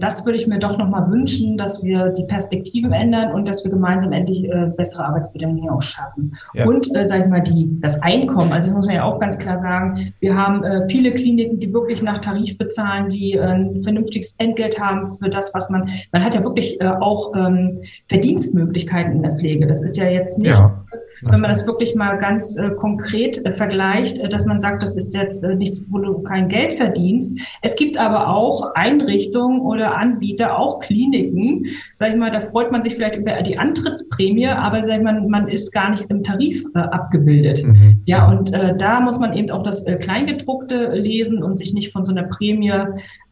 das 0.00 0.24
würde 0.24 0.38
ich 0.38 0.46
mir 0.46 0.58
doch 0.58 0.78
nochmal 0.78 1.10
wünschen, 1.10 1.56
dass 1.58 1.82
wir 1.82 2.10
die 2.10 2.24
Perspektiven 2.68 2.92
ändern 2.92 3.34
und 3.34 3.48
dass 3.48 3.64
wir 3.64 3.70
gemeinsam 3.70 4.12
endlich 4.12 4.44
äh, 4.44 4.70
bessere 4.76 5.04
Arbeitsbedingungen 5.04 5.62
hier 5.62 5.72
auch 5.72 5.82
schaffen. 5.82 6.36
Ja. 6.54 6.66
Und, 6.66 6.94
äh, 6.94 7.06
sag 7.06 7.22
ich 7.22 7.28
mal, 7.28 7.40
die, 7.40 7.68
das 7.80 8.00
Einkommen, 8.02 8.52
also 8.52 8.68
das 8.68 8.74
muss 8.74 8.86
man 8.86 8.96
ja 8.96 9.04
auch 9.04 9.18
ganz 9.18 9.38
klar 9.38 9.58
sagen, 9.58 10.12
wir 10.20 10.36
haben 10.36 10.64
äh, 10.64 10.88
viele 10.88 11.12
Kliniken, 11.12 11.58
die 11.58 11.72
wirklich 11.72 12.02
nach 12.02 12.18
Tarif 12.18 12.56
bezahlen, 12.58 13.08
die 13.08 13.34
äh, 13.34 13.40
ein 13.40 13.82
vernünftiges 13.82 14.34
Entgelt 14.38 14.78
haben 14.78 15.14
für 15.14 15.28
das, 15.28 15.52
was 15.54 15.70
man, 15.70 15.88
man 16.12 16.24
hat 16.24 16.34
ja 16.34 16.42
wirklich 16.44 16.80
äh, 16.80 16.86
auch 16.86 17.34
ähm, 17.34 17.80
Verdienstmöglichkeiten 18.08 19.12
in 19.12 19.22
der 19.22 19.36
Pflege. 19.36 19.66
Das 19.66 19.80
ist 19.80 19.96
ja 19.96 20.08
jetzt 20.08 20.38
nicht 20.38 20.50
ja 20.50 20.82
wenn 21.22 21.40
man 21.40 21.50
das 21.50 21.66
wirklich 21.66 21.94
mal 21.94 22.16
ganz 22.18 22.56
äh, 22.56 22.70
konkret 22.70 23.44
äh, 23.44 23.52
vergleicht, 23.52 24.18
äh, 24.18 24.28
dass 24.28 24.46
man 24.46 24.60
sagt, 24.60 24.82
das 24.82 24.94
ist 24.94 25.14
jetzt 25.14 25.44
äh, 25.44 25.54
nichts, 25.54 25.84
wo 25.88 25.98
du 25.98 26.22
kein 26.22 26.48
Geld 26.48 26.74
verdienst. 26.74 27.38
Es 27.62 27.76
gibt 27.76 27.98
aber 27.98 28.28
auch 28.28 28.74
Einrichtungen 28.74 29.60
oder 29.60 29.96
Anbieter, 29.96 30.58
auch 30.58 30.80
Kliniken, 30.80 31.66
sag 31.94 32.10
ich 32.10 32.16
mal, 32.16 32.30
da 32.30 32.40
freut 32.40 32.70
man 32.72 32.82
sich 32.82 32.94
vielleicht 32.94 33.16
über 33.16 33.42
die 33.42 33.58
Antrittsprämie, 33.58 34.48
aber 34.48 34.82
sag 34.82 34.98
ich 34.98 35.02
mal, 35.02 35.20
man 35.20 35.48
ist 35.48 35.72
gar 35.72 35.90
nicht 35.90 36.06
im 36.08 36.22
Tarif 36.22 36.64
äh, 36.74 36.78
abgebildet. 36.78 37.64
Mhm. 37.64 38.00
Ja, 38.06 38.28
und 38.28 38.52
äh, 38.52 38.76
da 38.76 39.00
muss 39.00 39.18
man 39.18 39.32
eben 39.32 39.50
auch 39.50 39.62
das 39.62 39.84
Kleingedruckte 39.84 40.92
lesen 40.94 41.42
und 41.42 41.58
sich 41.58 41.72
nicht 41.72 41.92
von 41.92 42.04
so 42.04 42.12
einer 42.12 42.24
Prämie 42.24 42.72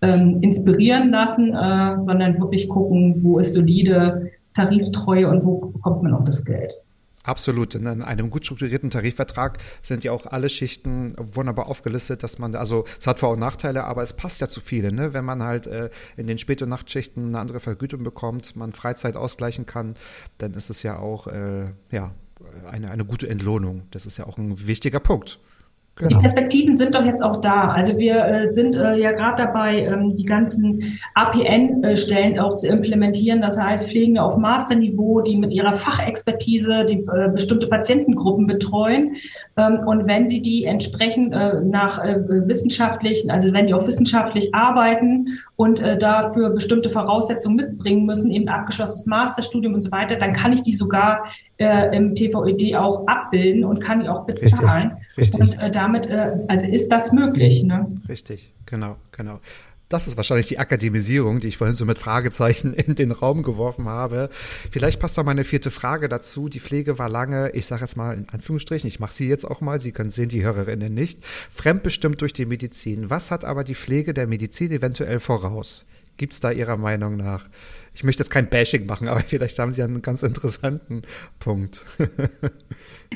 ähm, 0.02 0.38
inspirieren 0.40 1.10
lassen, 1.10 1.54
sondern 1.96 2.38
wirklich 2.38 2.68
gucken, 2.68 3.22
wo 3.22 3.38
ist 3.38 3.54
solide 3.54 4.30
Tariftreue 4.54 5.28
und 5.28 5.44
wo 5.44 5.58
bekommt 5.58 6.02
man 6.02 6.14
auch 6.14 6.24
das 6.24 6.44
Geld. 6.44 6.72
Absolut. 7.26 7.74
In 7.74 7.86
einem 7.88 8.30
gut 8.30 8.44
strukturierten 8.44 8.88
Tarifvertrag 8.88 9.58
sind 9.82 10.04
ja 10.04 10.12
auch 10.12 10.26
alle 10.26 10.48
Schichten 10.48 11.16
wunderbar 11.18 11.66
aufgelistet, 11.66 12.22
dass 12.22 12.38
man, 12.38 12.54
also 12.54 12.84
es 13.00 13.08
hat 13.08 13.18
Vor- 13.18 13.32
und 13.32 13.40
Nachteile, 13.40 13.82
aber 13.84 14.02
es 14.02 14.12
passt 14.12 14.40
ja 14.40 14.48
zu 14.48 14.60
viele, 14.60 14.92
ne? 14.92 15.12
Wenn 15.12 15.24
man 15.24 15.42
halt 15.42 15.66
äh, 15.66 15.90
in 16.16 16.28
den 16.28 16.38
Spät- 16.38 16.62
und 16.62 16.68
Nachtschichten 16.68 17.26
eine 17.26 17.40
andere 17.40 17.58
Vergütung 17.58 18.04
bekommt, 18.04 18.54
man 18.54 18.72
Freizeit 18.72 19.16
ausgleichen 19.16 19.66
kann, 19.66 19.94
dann 20.38 20.54
ist 20.54 20.70
es 20.70 20.84
ja 20.84 20.98
auch 20.98 21.26
äh, 21.26 21.72
ja, 21.90 22.14
eine, 22.70 22.92
eine 22.92 23.04
gute 23.04 23.28
Entlohnung. 23.28 23.88
Das 23.90 24.06
ist 24.06 24.18
ja 24.18 24.26
auch 24.26 24.38
ein 24.38 24.68
wichtiger 24.68 25.00
Punkt. 25.00 25.40
Genau. 25.98 26.10
Die 26.10 26.16
Perspektiven 26.16 26.76
sind 26.76 26.94
doch 26.94 27.06
jetzt 27.06 27.22
auch 27.22 27.36
da. 27.36 27.68
Also 27.68 27.96
wir 27.96 28.22
äh, 28.22 28.52
sind 28.52 28.76
äh, 28.76 28.96
ja 28.96 29.12
gerade 29.12 29.44
dabei, 29.44 29.78
ähm, 29.78 30.14
die 30.14 30.24
ganzen 30.24 30.98
APN-Stellen 31.14 32.38
auch 32.38 32.56
zu 32.56 32.68
implementieren. 32.68 33.40
Das 33.40 33.58
heißt, 33.58 33.88
Pflegende 33.88 34.22
auf 34.22 34.36
Masterniveau, 34.36 35.22
die 35.22 35.38
mit 35.38 35.52
ihrer 35.52 35.72
Fachexpertise 35.72 36.84
die 36.84 36.98
äh, 36.98 37.30
bestimmte 37.32 37.66
Patientengruppen 37.68 38.46
betreuen. 38.46 39.16
Ähm, 39.56 39.80
und 39.86 40.06
wenn 40.06 40.28
sie 40.28 40.42
die 40.42 40.66
entsprechend 40.66 41.32
äh, 41.32 41.62
nach 41.62 42.04
äh, 42.04 42.18
wissenschaftlichen, 42.46 43.30
also 43.30 43.54
wenn 43.54 43.66
die 43.66 43.72
auch 43.72 43.86
wissenschaftlich 43.86 44.54
arbeiten 44.54 45.38
und 45.56 45.80
äh, 45.80 45.96
dafür 45.96 46.50
bestimmte 46.50 46.90
Voraussetzungen 46.90 47.56
mitbringen 47.56 48.04
müssen, 48.04 48.30
eben 48.30 48.48
abgeschlossenes 48.48 49.06
Masterstudium 49.06 49.72
und 49.72 49.80
so 49.80 49.90
weiter, 49.90 50.16
dann 50.16 50.34
kann 50.34 50.52
ich 50.52 50.62
die 50.62 50.72
sogar 50.72 51.24
im 51.58 52.14
TVED 52.14 52.76
auch 52.76 53.06
abbilden 53.06 53.64
und 53.64 53.80
kann 53.80 54.00
die 54.00 54.10
auch 54.10 54.26
bezahlen. 54.26 54.88
Richtig, 54.88 55.05
richtig. 55.16 55.40
Und 55.40 55.56
da 55.56 55.68
damit, 55.68 56.06
äh, 56.06 56.32
also 56.48 56.66
ist 56.66 56.88
das 56.88 57.12
möglich. 57.12 57.62
Ne? 57.62 57.86
Richtig, 58.08 58.52
genau, 58.66 58.96
genau. 59.12 59.40
Das 59.88 60.08
ist 60.08 60.16
wahrscheinlich 60.16 60.48
die 60.48 60.58
Akademisierung, 60.58 61.38
die 61.38 61.46
ich 61.46 61.58
vorhin 61.58 61.76
so 61.76 61.84
mit 61.84 61.98
Fragezeichen 61.98 62.72
in 62.74 62.96
den 62.96 63.12
Raum 63.12 63.44
geworfen 63.44 63.86
habe. 63.86 64.30
Vielleicht 64.72 64.98
passt 64.98 65.16
da 65.16 65.22
meine 65.22 65.44
vierte 65.44 65.70
Frage 65.70 66.08
dazu. 66.08 66.48
Die 66.48 66.58
Pflege 66.58 66.98
war 66.98 67.08
lange, 67.08 67.50
ich 67.50 67.66
sage 67.66 67.82
jetzt 67.82 67.96
mal 67.96 68.16
in 68.16 68.28
Anführungsstrichen, 68.28 68.88
ich 68.88 68.98
mache 68.98 69.14
sie 69.14 69.28
jetzt 69.28 69.44
auch 69.44 69.60
mal, 69.60 69.78
Sie 69.78 69.92
können 69.92 70.10
sehen, 70.10 70.28
die 70.28 70.42
Hörerinnen 70.42 70.92
nicht, 70.92 71.24
fremdbestimmt 71.24 72.20
durch 72.20 72.32
die 72.32 72.46
Medizin. 72.46 73.10
Was 73.10 73.30
hat 73.30 73.44
aber 73.44 73.62
die 73.62 73.76
Pflege 73.76 74.12
der 74.12 74.26
Medizin 74.26 74.72
eventuell 74.72 75.20
voraus? 75.20 75.84
Gibt 76.16 76.32
es 76.32 76.40
da 76.40 76.50
Ihrer 76.50 76.78
Meinung 76.78 77.16
nach? 77.16 77.46
Ich 77.96 78.04
möchte 78.04 78.22
jetzt 78.22 78.30
kein 78.30 78.48
Bashing 78.50 78.84
machen, 78.84 79.08
aber 79.08 79.20
vielleicht 79.26 79.58
haben 79.58 79.72
Sie 79.72 79.82
einen 79.82 80.02
ganz 80.02 80.22
interessanten 80.22 81.02
Punkt. 81.38 81.84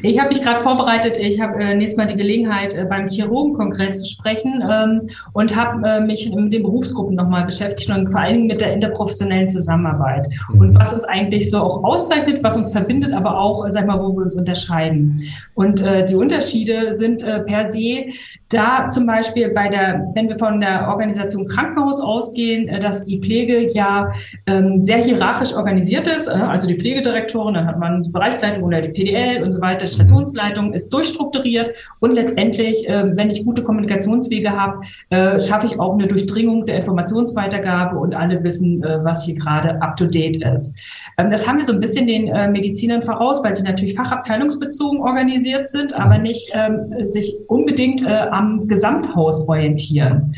Ich 0.02 0.18
habe 0.18 0.28
mich 0.28 0.40
gerade 0.40 0.60
vorbereitet. 0.60 1.18
Ich 1.18 1.40
habe 1.40 1.62
äh, 1.62 1.74
nächstes 1.74 1.96
Mal 1.96 2.06
die 2.06 2.16
Gelegenheit, 2.16 2.74
äh, 2.74 2.84
beim 2.88 3.08
Chirurgenkongress 3.08 3.98
zu 3.98 4.06
sprechen 4.06 4.64
ähm, 4.68 5.10
und 5.32 5.54
habe 5.54 5.86
äh, 5.86 6.00
mich 6.00 6.30
mit 6.32 6.54
den 6.54 6.62
Berufsgruppen 6.62 7.16
nochmal 7.16 7.44
beschäftigt 7.44 7.90
und 7.90 8.10
vor 8.10 8.20
allen 8.20 8.34
Dingen 8.34 8.46
mit 8.46 8.60
der 8.60 8.72
interprofessionellen 8.72 9.50
Zusammenarbeit. 9.50 10.28
Mhm. 10.52 10.60
Und 10.60 10.74
was 10.78 10.94
uns 10.94 11.04
eigentlich 11.04 11.50
so 11.50 11.58
auch 11.58 11.84
auszeichnet, 11.84 12.42
was 12.42 12.56
uns 12.56 12.70
verbindet, 12.70 13.12
aber 13.12 13.38
auch, 13.38 13.66
äh, 13.66 13.70
sag 13.70 13.86
mal, 13.86 13.98
wo 14.00 14.16
wir 14.16 14.24
uns 14.24 14.36
unterscheiden. 14.36 15.22
Und 15.54 15.82
äh, 15.82 16.06
die 16.06 16.14
Unterschiede 16.14 16.96
sind 16.96 17.22
äh, 17.22 17.40
per 17.40 17.70
se 17.70 18.06
da 18.48 18.88
zum 18.88 19.06
Beispiel 19.06 19.50
bei 19.50 19.68
der, 19.68 20.10
wenn 20.14 20.28
wir 20.28 20.38
von 20.38 20.60
der 20.60 20.88
Organisation 20.88 21.46
Krankenhaus 21.46 22.00
ausgehen, 22.00 22.80
dass 22.80 23.04
die 23.04 23.20
Pflege 23.20 23.70
ja 23.72 24.10
ähm, 24.46 24.69
ähm, 24.70 24.84
sehr 24.84 24.98
hierarchisch 24.98 25.54
organisiert 25.54 26.06
ist. 26.08 26.28
Äh, 26.28 26.32
also 26.32 26.66
die 26.66 26.76
Pflegedirektorin, 26.76 27.54
dann 27.54 27.66
hat 27.66 27.78
man 27.78 28.02
die 28.04 28.10
Bereichsleitung 28.10 28.64
oder 28.64 28.80
die 28.80 28.88
PDL 28.88 29.42
und 29.42 29.52
so 29.52 29.60
weiter. 29.60 29.84
Die 29.84 29.94
Stationsleitung 29.94 30.72
ist 30.72 30.90
durchstrukturiert 30.90 31.70
und 32.00 32.12
letztendlich, 32.12 32.88
äh, 32.88 33.16
wenn 33.16 33.30
ich 33.30 33.44
gute 33.44 33.62
Kommunikationswege 33.62 34.50
habe, 34.50 34.80
äh, 35.10 35.40
schaffe 35.40 35.66
ich 35.66 35.78
auch 35.78 35.94
eine 35.94 36.06
Durchdringung 36.06 36.66
der 36.66 36.76
Informationsweitergabe 36.76 37.98
und 37.98 38.14
alle 38.14 38.42
wissen, 38.42 38.82
äh, 38.82 39.04
was 39.04 39.24
hier 39.24 39.34
gerade 39.34 39.80
up 39.82 39.96
to 39.96 40.06
date 40.06 40.42
ist. 40.42 40.72
Ähm, 41.18 41.30
das 41.30 41.46
haben 41.46 41.58
wir 41.58 41.64
so 41.64 41.72
ein 41.72 41.80
bisschen 41.80 42.06
den 42.06 42.30
Medizinern 42.52 43.02
voraus, 43.02 43.42
weil 43.44 43.54
die 43.54 43.62
natürlich 43.62 43.94
fachabteilungsbezogen 43.94 45.00
organisiert 45.00 45.68
sind, 45.68 45.92
aber 45.94 46.18
nicht 46.18 46.50
ähm, 46.54 47.04
sich 47.04 47.36
unbedingt 47.48 48.06
am 48.06 48.68
Gesamthaus 48.68 49.46
orientieren. 49.48 50.34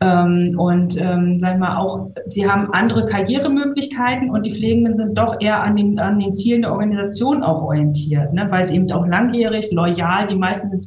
Ähm, 0.00 0.54
und 0.58 1.00
ähm, 1.00 1.38
sagen 1.40 1.60
wir 1.60 1.78
auch, 1.78 2.10
sie 2.26 2.48
haben 2.48 2.72
andere 2.72 3.06
Karrieremöglichkeiten 3.06 4.30
und 4.30 4.44
die 4.44 4.52
Pflegenden 4.52 4.96
sind 4.96 5.16
doch 5.16 5.40
eher 5.40 5.62
an 5.62 5.76
den, 5.76 5.98
an 5.98 6.18
den 6.18 6.34
Zielen 6.34 6.62
der 6.62 6.72
Organisation 6.72 7.42
auch 7.42 7.62
orientiert, 7.62 8.32
ne? 8.32 8.46
weil 8.50 8.66
sie 8.66 8.76
eben 8.76 8.90
auch 8.92 9.06
langjährig, 9.06 9.70
loyal, 9.72 10.26
die 10.26 10.36
meisten 10.36 10.70
sind, 10.70 10.86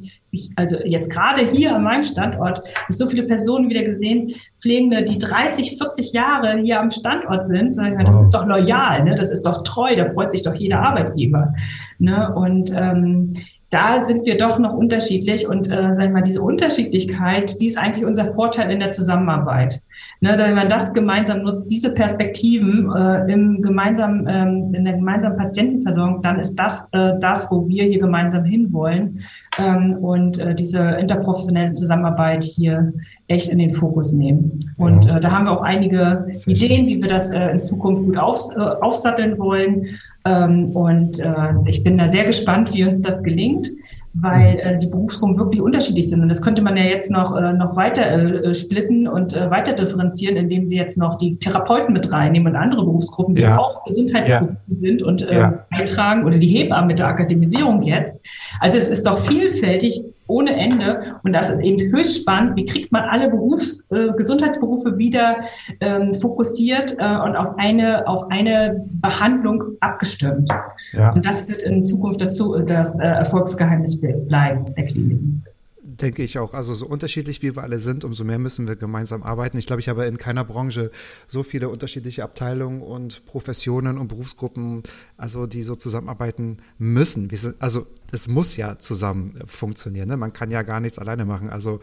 also 0.55 0.77
jetzt 0.83 1.11
gerade 1.11 1.45
hier 1.45 1.75
an 1.75 1.83
meinem 1.83 2.03
Standort, 2.03 2.63
so 2.89 3.07
viele 3.07 3.23
Personen 3.23 3.69
wieder 3.69 3.83
gesehen, 3.83 4.33
Pflegende, 4.61 5.03
die 5.03 5.17
30, 5.17 5.77
40 5.77 6.13
Jahre 6.13 6.57
hier 6.57 6.79
am 6.79 6.89
Standort 6.89 7.45
sind, 7.45 7.75
sagen, 7.75 8.03
das 8.03 8.15
ist 8.15 8.31
doch 8.31 8.45
loyal, 8.45 9.03
ne? 9.03 9.15
das 9.15 9.31
ist 9.31 9.45
doch 9.45 9.63
treu, 9.63 9.95
da 9.95 10.09
freut 10.11 10.31
sich 10.31 10.43
doch 10.43 10.55
jeder 10.55 10.79
Arbeitgeber. 10.79 11.53
Ne? 11.99 12.33
Und 12.33 12.73
ähm, 12.75 13.33
da 13.73 14.05
sind 14.05 14.25
wir 14.25 14.37
doch 14.37 14.59
noch 14.59 14.73
unterschiedlich 14.73 15.47
und 15.47 15.67
äh, 15.67 15.95
sag 15.95 16.05
ich 16.05 16.11
mal, 16.11 16.21
diese 16.21 16.41
Unterschiedlichkeit, 16.41 17.59
die 17.59 17.67
ist 17.67 17.77
eigentlich 17.77 18.05
unser 18.05 18.31
Vorteil 18.31 18.69
in 18.69 18.79
der 18.79 18.91
Zusammenarbeit. 18.91 19.81
Ne, 20.23 20.37
wenn 20.37 20.55
man 20.55 20.69
das 20.69 20.93
gemeinsam 20.93 21.43
nutzt, 21.43 21.69
diese 21.69 21.89
Perspektiven 21.89 22.89
äh, 22.95 23.29
im 23.29 23.61
gemeinsamen, 23.61 24.25
ähm, 24.29 24.73
in 24.73 24.85
der 24.85 24.93
gemeinsamen 24.93 25.35
Patientenversorgung, 25.35 26.21
dann 26.21 26.39
ist 26.39 26.55
das 26.55 26.87
äh, 26.93 27.19
das, 27.19 27.51
wo 27.51 27.67
wir 27.67 27.83
hier 27.83 27.99
gemeinsam 27.99 28.45
hinwollen 28.45 29.19
ähm, 29.59 29.97
und 29.97 30.39
äh, 30.39 30.55
diese 30.55 30.79
interprofessionelle 30.79 31.73
Zusammenarbeit 31.73 32.41
hier 32.41 32.93
echt 33.27 33.49
in 33.49 33.57
den 33.59 33.73
Fokus 33.73 34.13
nehmen. 34.13 34.61
Und 34.77 35.07
ja. 35.07 35.17
äh, 35.17 35.19
da 35.19 35.29
haben 35.29 35.43
wir 35.43 35.51
auch 35.51 35.61
einige 35.61 36.25
Ideen, 36.45 36.85
wie 36.85 37.01
wir 37.01 37.09
das 37.09 37.29
äh, 37.29 37.49
in 37.49 37.59
Zukunft 37.59 38.05
gut 38.05 38.17
auf, 38.17 38.49
äh, 38.55 38.61
aufsatteln 38.61 39.37
wollen. 39.37 39.87
Ähm, 40.23 40.69
und 40.73 41.21
ich 41.65 41.83
bin 41.83 41.97
da 41.97 42.07
sehr 42.07 42.23
gespannt, 42.23 42.73
wie 42.73 42.85
uns 42.85 43.01
das 43.01 43.21
gelingt, 43.23 43.69
weil 44.13 44.59
äh, 44.59 44.77
die 44.77 44.87
Berufsgruppen 44.87 45.37
wirklich 45.37 45.61
unterschiedlich 45.61 46.09
sind. 46.09 46.21
Und 46.21 46.29
das 46.29 46.41
könnte 46.41 46.61
man 46.61 46.77
ja 46.77 46.83
jetzt 46.83 47.09
noch, 47.09 47.35
äh, 47.35 47.53
noch 47.53 47.75
weiter 47.75 48.05
äh, 48.05 48.53
splitten 48.53 49.07
und 49.07 49.33
äh, 49.33 49.49
weiter 49.49 49.73
differenzieren, 49.73 50.35
indem 50.35 50.67
sie 50.67 50.77
jetzt 50.77 50.97
noch 50.97 51.15
die 51.17 51.37
Therapeuten 51.37 51.93
mit 51.93 52.11
reinnehmen 52.11 52.53
und 52.53 52.55
andere 52.55 52.83
Berufsgruppen, 52.83 53.35
die 53.35 53.41
ja. 53.41 53.57
auch 53.57 53.83
Gesundheitsgruppen 53.85 54.57
ja. 54.67 54.77
sind 54.79 55.01
und 55.01 55.27
äh, 55.27 55.39
ja. 55.39 55.65
beitragen 55.71 56.25
oder 56.25 56.37
die 56.37 56.47
Hebammen 56.47 56.87
mit 56.87 56.99
der 56.99 57.07
Akademisierung 57.07 57.81
jetzt. 57.81 58.15
Also 58.59 58.77
es 58.77 58.89
ist 58.89 59.07
doch 59.07 59.17
vielfältig 59.17 60.01
ohne 60.27 60.55
Ende. 60.55 61.19
Und 61.23 61.33
das 61.33 61.49
ist 61.49 61.61
eben 61.61 61.91
höchst 61.91 62.21
spannend. 62.21 62.55
Wie 62.55 62.65
kriegt 62.65 62.91
man 62.91 63.03
alle 63.03 63.29
Berufs-, 63.29 63.83
äh, 63.89 64.11
Gesundheitsberufe 64.15 64.97
wieder 64.97 65.37
ähm, 65.79 66.13
fokussiert 66.13 66.95
äh, 66.97 67.17
und 67.17 67.35
auf 67.35 67.57
eine, 67.57 68.07
auf 68.07 68.29
eine 68.29 68.85
Behandlung 69.01 69.63
abgestimmt? 69.79 70.49
Ja. 70.93 71.11
Und 71.13 71.25
das 71.25 71.47
wird 71.47 71.63
in 71.63 71.85
Zukunft 71.85 72.21
das, 72.21 72.41
das 72.65 72.99
äh, 72.99 73.03
Erfolgsgeheimnis 73.03 74.01
bleiben 74.01 74.73
der 74.75 74.85
Kliniken. 74.85 75.43
Denke 75.85 76.23
ich 76.23 76.39
auch. 76.39 76.53
Also 76.53 76.73
so 76.73 76.87
unterschiedlich 76.87 77.41
wie 77.43 77.55
wir 77.55 77.61
alle 77.61 77.77
sind, 77.77 78.03
umso 78.03 78.23
mehr 78.23 78.39
müssen 78.39 78.67
wir 78.67 78.75
gemeinsam 78.75 79.21
arbeiten. 79.21 79.57
Ich 79.57 79.67
glaube, 79.67 79.79
ich 79.79 79.89
habe 79.89 80.05
in 80.05 80.17
keiner 80.17 80.43
Branche 80.43 80.91
so 81.27 81.43
viele 81.43 81.69
unterschiedliche 81.69 82.23
Abteilungen 82.23 82.81
und 82.81 83.25
Professionen 83.25 83.97
und 83.99 84.07
Berufsgruppen, 84.07 84.83
also 85.17 85.45
die 85.45 85.61
so 85.61 85.75
zusammenarbeiten 85.75 86.57
müssen. 86.79 87.29
Sind, 87.29 87.55
also 87.59 87.85
es 88.13 88.27
muss 88.27 88.55
ja 88.57 88.77
zusammen 88.77 89.39
funktionieren. 89.45 90.07
Ne? 90.07 90.17
Man 90.17 90.33
kann 90.33 90.51
ja 90.51 90.61
gar 90.61 90.79
nichts 90.79 90.99
alleine 90.99 91.25
machen. 91.25 91.49
Also 91.49 91.79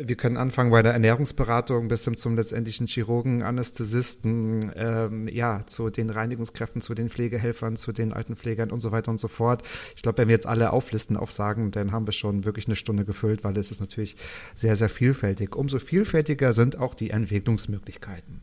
wir 0.00 0.16
können 0.16 0.36
anfangen 0.36 0.70
bei 0.70 0.82
der 0.82 0.92
Ernährungsberatung 0.92 1.88
bis 1.88 2.04
hin 2.04 2.16
zum 2.16 2.36
letztendlichen 2.36 2.86
Chirurgen, 2.86 3.42
Anästhesisten, 3.42 4.70
ähm, 4.76 5.28
ja, 5.28 5.66
zu 5.66 5.90
den 5.90 6.10
Reinigungskräften, 6.10 6.82
zu 6.82 6.94
den 6.94 7.08
Pflegehelfern, 7.08 7.76
zu 7.76 7.92
den 7.92 8.12
Altenpflegern 8.12 8.70
und 8.70 8.80
so 8.80 8.92
weiter 8.92 9.10
und 9.10 9.18
so 9.18 9.28
fort. 9.28 9.62
Ich 9.96 10.02
glaube, 10.02 10.18
wenn 10.18 10.28
wir 10.28 10.34
jetzt 10.34 10.46
alle 10.46 10.72
auflisten, 10.72 11.16
aufsagen, 11.16 11.70
dann 11.70 11.92
haben 11.92 12.06
wir 12.06 12.12
schon 12.12 12.44
wirklich 12.44 12.66
eine 12.66 12.76
Stunde 12.76 13.04
gefüllt, 13.04 13.44
weil 13.44 13.56
es 13.56 13.70
ist 13.70 13.80
natürlich 13.80 14.16
sehr, 14.54 14.76
sehr 14.76 14.88
vielfältig. 14.88 15.56
Umso 15.56 15.78
vielfältiger 15.78 16.52
sind 16.52 16.78
auch 16.78 16.94
die 16.94 17.10
Entwicklungsmöglichkeiten. 17.10 18.42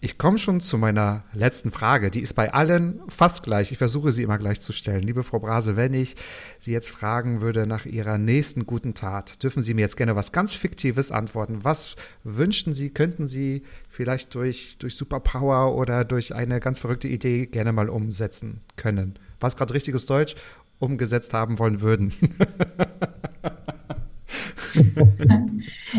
Ich 0.00 0.18
komme 0.18 0.38
schon 0.38 0.60
zu 0.60 0.76
meiner 0.76 1.24
letzten 1.32 1.70
Frage. 1.70 2.10
Die 2.10 2.20
ist 2.20 2.34
bei 2.34 2.52
allen 2.52 3.00
fast 3.08 3.44
gleich. 3.44 3.72
Ich 3.72 3.78
versuche 3.78 4.10
sie 4.10 4.24
immer 4.24 4.38
gleich 4.38 4.60
zu 4.60 4.72
stellen. 4.72 5.02
Liebe 5.02 5.22
Frau 5.22 5.38
Brase, 5.38 5.76
wenn 5.76 5.94
ich 5.94 6.16
Sie 6.58 6.72
jetzt 6.72 6.90
fragen 6.90 7.40
würde 7.40 7.66
nach 7.66 7.86
Ihrer 7.86 8.18
nächsten 8.18 8.66
guten 8.66 8.94
Tat, 8.94 9.42
dürfen 9.42 9.62
Sie 9.62 9.72
mir 9.72 9.82
jetzt 9.82 9.96
gerne 9.96 10.14
was 10.14 10.32
ganz 10.32 10.52
fiktiv 10.52 10.90
Positives 10.90 11.12
antworten. 11.12 11.62
Was 11.62 11.96
wünschten 12.24 12.74
Sie, 12.74 12.90
könnten 12.90 13.28
Sie 13.28 13.62
vielleicht 13.88 14.34
durch, 14.34 14.76
durch 14.78 14.96
Superpower 14.96 15.74
oder 15.76 16.04
durch 16.04 16.34
eine 16.34 16.58
ganz 16.58 16.80
verrückte 16.80 17.08
Idee 17.08 17.46
gerne 17.46 17.72
mal 17.72 17.88
umsetzen 17.88 18.60
können? 18.76 19.18
Was 19.38 19.56
gerade 19.56 19.74
richtiges 19.74 20.06
Deutsch 20.06 20.34
umgesetzt 20.78 21.34
haben 21.34 21.58
wollen 21.58 21.80
würden. 21.80 22.12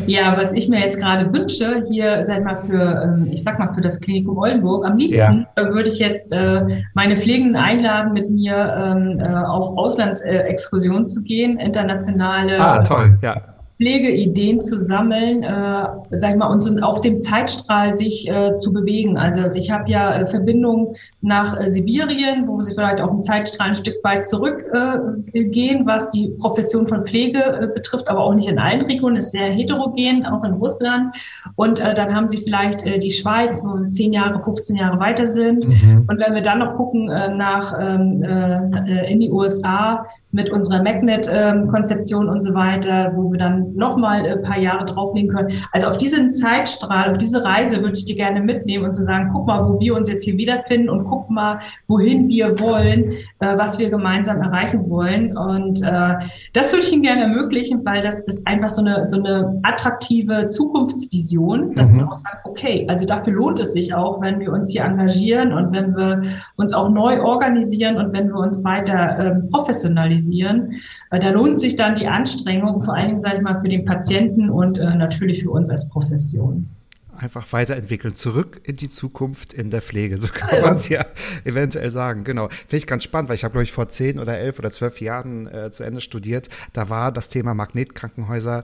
ja, 0.07 0.37
was 0.37 0.53
ich 0.53 0.69
mir 0.69 0.79
jetzt 0.79 0.99
gerade 0.99 1.31
wünsche, 1.33 1.83
hier, 1.89 2.25
sag 2.25 2.43
mal, 2.43 2.63
für, 2.65 3.03
ähm, 3.03 3.27
ich 3.31 3.43
sag 3.43 3.59
mal, 3.59 3.73
für 3.73 3.81
das 3.81 3.99
Klinikum 3.99 4.37
Oldenburg, 4.37 4.85
am 4.85 4.97
liebsten 4.97 5.47
ja. 5.55 5.73
würde 5.73 5.89
ich 5.89 5.99
jetzt 5.99 6.33
äh, 6.33 6.83
meine 6.93 7.17
Pflegenden 7.17 7.55
einladen, 7.55 8.13
mit 8.13 8.29
mir 8.29 8.55
ähm, 8.55 9.19
äh, 9.19 9.27
auf 9.27 9.77
Auslandsexkursionen 9.77 11.07
zu 11.07 11.21
gehen, 11.21 11.59
internationale. 11.59 12.59
Ah, 12.59 12.79
toll, 12.83 13.17
ja 13.21 13.51
Pflegeideen 13.81 14.61
zu 14.61 14.77
sammeln, 14.77 15.41
äh, 15.41 15.87
sag 16.19 16.31
ich 16.31 16.35
mal, 16.35 16.51
und 16.51 16.83
auf 16.83 17.01
dem 17.01 17.17
Zeitstrahl 17.17 17.95
sich 17.95 18.29
äh, 18.29 18.55
zu 18.55 18.71
bewegen. 18.71 19.17
Also 19.17 19.45
ich 19.55 19.71
habe 19.71 19.89
ja 19.89 20.13
äh, 20.13 20.27
Verbindungen 20.27 20.95
nach 21.21 21.59
äh, 21.59 21.67
Sibirien, 21.67 22.47
wo 22.47 22.61
sie 22.61 22.75
vielleicht 22.75 23.01
auf 23.01 23.09
dem 23.09 23.21
Zeitstrahl 23.21 23.69
ein 23.69 23.75
Stück 23.75 23.95
weit 24.03 24.27
zurückgehen, 24.27 25.81
äh, 25.81 25.85
was 25.85 26.09
die 26.09 26.27
Profession 26.39 26.85
von 26.87 27.07
Pflege 27.07 27.39
äh, 27.39 27.67
betrifft, 27.73 28.07
aber 28.07 28.23
auch 28.23 28.35
nicht 28.35 28.47
in 28.47 28.59
allen 28.59 28.81
Regionen, 28.83 29.15
ist 29.15 29.31
sehr 29.31 29.49
heterogen, 29.49 30.27
auch 30.27 30.43
in 30.43 30.53
Russland. 30.53 31.15
Und 31.55 31.79
äh, 31.79 31.95
dann 31.95 32.13
haben 32.13 32.29
sie 32.29 32.43
vielleicht 32.43 32.85
äh, 32.85 32.99
die 32.99 33.11
Schweiz, 33.11 33.63
wo 33.65 33.79
wir 33.79 33.89
10 33.89 34.13
Jahre, 34.13 34.43
15 34.43 34.75
Jahre 34.75 34.99
weiter 34.99 35.25
sind. 35.25 35.67
Mhm. 35.67 36.05
Und 36.07 36.19
wenn 36.19 36.35
wir 36.35 36.43
dann 36.43 36.59
noch 36.59 36.75
gucken 36.75 37.09
äh, 37.09 37.33
nach 37.33 37.73
ähm, 37.79 38.21
äh, 38.21 39.11
in 39.11 39.21
die 39.21 39.31
USA, 39.31 40.05
mit 40.31 40.49
unserer 40.49 40.81
Magnet-Konzeption 40.81 42.29
und 42.29 42.41
so 42.41 42.53
weiter, 42.53 43.11
wo 43.15 43.31
wir 43.31 43.37
dann 43.37 43.75
nochmal 43.75 44.25
ein 44.25 44.41
paar 44.41 44.57
Jahre 44.57 44.85
drauflegen 44.85 45.29
können. 45.29 45.53
Also 45.71 45.87
auf 45.87 45.97
diesen 45.97 46.31
Zeitstrahl, 46.31 47.11
auf 47.11 47.17
diese 47.17 47.43
Reise 47.43 47.81
würde 47.81 47.93
ich 47.93 48.05
dir 48.05 48.15
gerne 48.15 48.39
mitnehmen 48.39 48.85
und 48.85 48.95
zu 48.95 49.03
sagen, 49.03 49.29
guck 49.33 49.47
mal, 49.47 49.67
wo 49.67 49.79
wir 49.79 49.95
uns 49.95 50.09
jetzt 50.09 50.23
hier 50.23 50.37
wiederfinden 50.37 50.89
und 50.89 51.03
guck 51.05 51.29
mal, 51.29 51.59
wohin 51.87 52.29
wir 52.29 52.59
wollen, 52.59 53.11
äh, 53.39 53.57
was 53.57 53.77
wir 53.77 53.89
gemeinsam 53.89 54.41
erreichen 54.41 54.89
wollen. 54.89 55.35
Und 55.35 55.81
äh, 55.83 56.15
das 56.53 56.71
würde 56.71 56.85
ich 56.85 56.93
Ihnen 56.93 57.03
gerne 57.03 57.23
ermöglichen, 57.23 57.83
weil 57.85 58.01
das 58.01 58.21
ist 58.21 58.47
einfach 58.47 58.69
so 58.69 58.81
eine, 58.81 59.09
so 59.09 59.17
eine 59.17 59.59
attraktive 59.63 60.47
Zukunftsvision, 60.47 61.75
dass 61.75 61.89
mhm. 61.89 61.97
man 61.97 62.07
auch 62.09 62.13
sagt, 62.13 62.45
okay, 62.45 62.85
also 62.89 63.05
dafür 63.05 63.33
lohnt 63.33 63.59
es 63.59 63.73
sich 63.73 63.93
auch, 63.93 64.21
wenn 64.21 64.39
wir 64.39 64.53
uns 64.53 64.71
hier 64.71 64.83
engagieren 64.83 65.51
und 65.51 65.73
wenn 65.73 65.95
wir 65.95 66.21
uns 66.55 66.73
auch 66.73 66.89
neu 66.89 67.21
organisieren 67.21 67.97
und 67.97 68.13
wenn 68.13 68.29
wir 68.29 68.39
uns 68.39 68.63
weiter 68.63 69.19
ähm, 69.19 69.49
professionalisieren 69.49 70.20
organisieren. 70.21 70.81
Da 71.09 71.29
lohnt 71.29 71.59
sich 71.59 71.75
dann 71.75 71.95
die 71.95 72.07
Anstrengung, 72.07 72.81
vor 72.81 72.95
allen 72.95 73.09
Dingen, 73.09 73.21
sage 73.21 73.37
ich 73.37 73.41
mal, 73.41 73.61
für 73.61 73.69
den 73.69 73.85
Patienten 73.85 74.49
und 74.49 74.79
äh, 74.79 74.95
natürlich 74.95 75.43
für 75.43 75.51
uns 75.51 75.69
als 75.69 75.87
Profession 75.89 76.67
einfach 77.13 77.53
weiterentwickeln, 77.53 78.15
zurück 78.15 78.61
in 78.63 78.77
die 78.77 78.89
Zukunft 78.89 79.53
in 79.53 79.69
der 79.69 79.83
Pflege. 79.83 80.17
So 80.17 80.27
kann 80.27 80.61
man 80.61 80.75
es 80.75 80.89
ja 80.89 81.05
eventuell 81.43 81.91
sagen. 81.91 82.23
Genau. 82.23 82.47
Finde 82.49 82.77
ich 82.77 82.87
ganz 82.87 83.03
spannend, 83.03 83.29
weil 83.29 83.35
ich 83.35 83.43
habe, 83.43 83.51
glaube 83.51 83.63
ich, 83.63 83.71
vor 83.71 83.89
zehn 83.89 84.17
oder 84.17 84.39
elf 84.39 84.57
oder 84.57 84.71
zwölf 84.71 84.99
Jahren 85.01 85.45
äh, 85.45 85.69
zu 85.69 85.83
Ende 85.83 86.01
studiert. 86.01 86.49
Da 86.73 86.89
war 86.89 87.11
das 87.11 87.29
Thema 87.29 87.53
Magnetkrankenhäuser 87.53 88.63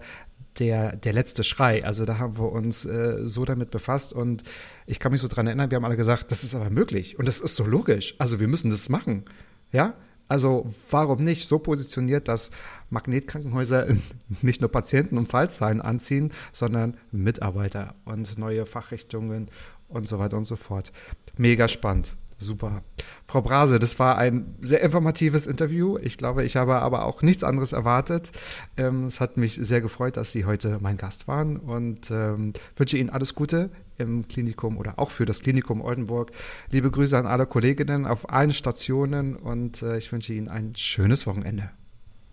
der, 0.58 0.96
der 0.96 1.14
letzte 1.14 1.44
Schrei. 1.44 1.86
Also 1.86 2.06
da 2.06 2.18
haben 2.18 2.40
wir 2.40 2.52
uns 2.52 2.84
äh, 2.84 3.18
so 3.26 3.46
damit 3.46 3.70
befasst 3.70 4.12
und 4.12 4.44
ich 4.88 4.98
kann 4.98 5.12
mich 5.12 5.22
so 5.22 5.28
dran 5.28 5.46
erinnern, 5.46 5.70
wir 5.70 5.76
haben 5.76 5.86
alle 5.86 5.98
gesagt, 5.98 6.32
das 6.32 6.44
ist 6.44 6.56
aber 6.56 6.72
möglich 6.72 7.20
und 7.20 7.28
das 7.28 7.40
ist 7.40 7.56
so 7.56 7.64
logisch. 7.64 8.16
Also 8.18 8.40
wir 8.40 8.48
müssen 8.48 8.72
das 8.72 8.90
machen. 8.90 9.26
Ja, 9.72 9.94
also 10.28 10.74
warum 10.90 11.24
nicht 11.24 11.48
so 11.48 11.60
positioniert, 11.60 12.28
dass 12.28 12.52
Magnetkrankenhäuser 12.90 13.88
nicht 14.42 14.62
nur 14.62 14.72
Patienten 14.72 15.18
und 15.18 15.28
Fallzahlen 15.28 15.82
anziehen, 15.82 16.34
sondern 16.52 16.98
Mitarbeiter 17.12 17.96
und 18.06 18.38
neue 18.38 18.66
Fachrichtungen 18.66 19.50
und 19.88 20.08
so 20.08 20.20
weiter 20.20 20.38
und 20.38 20.46
so 20.46 20.56
fort. 20.56 20.92
Mega 21.38 21.68
spannend. 21.68 22.18
Super. 22.40 22.84
Frau 23.26 23.42
Brase, 23.42 23.80
das 23.80 23.98
war 23.98 24.18
ein 24.18 24.56
sehr 24.62 24.82
informatives 24.82 25.48
Interview. 25.48 25.98
Ich 25.98 26.18
glaube, 26.18 26.44
ich 26.44 26.56
habe 26.56 26.76
aber 26.76 27.06
auch 27.06 27.24
nichts 27.24 27.44
anderes 27.44 27.74
erwartet. 27.74 28.32
Ähm, 28.78 29.06
es 29.06 29.20
hat 29.20 29.38
mich 29.38 29.56
sehr 29.56 29.82
gefreut, 29.82 30.18
dass 30.18 30.32
Sie 30.32 30.46
heute 30.46 30.78
mein 30.80 30.98
Gast 30.98 31.28
waren 31.28 31.58
und 31.58 32.12
ähm, 32.12 32.54
wünsche 32.76 32.98
Ihnen 32.98 33.10
alles 33.10 33.34
Gute 33.34 33.72
im 33.98 34.28
Klinikum 34.28 34.78
oder 34.78 35.00
auch 35.00 35.10
für 35.10 35.26
das 35.26 35.42
Klinikum 35.42 35.82
Oldenburg. 35.82 36.32
Liebe 36.70 36.92
Grüße 36.92 37.18
an 37.18 37.26
alle 37.26 37.48
Kolleginnen 37.48 38.06
auf 38.06 38.30
allen 38.30 38.54
Stationen 38.54 39.36
und 39.36 39.82
äh, 39.82 39.98
ich 39.98 40.12
wünsche 40.12 40.34
Ihnen 40.34 40.48
ein 40.48 40.76
schönes 40.76 41.26
Wochenende. 41.26 41.72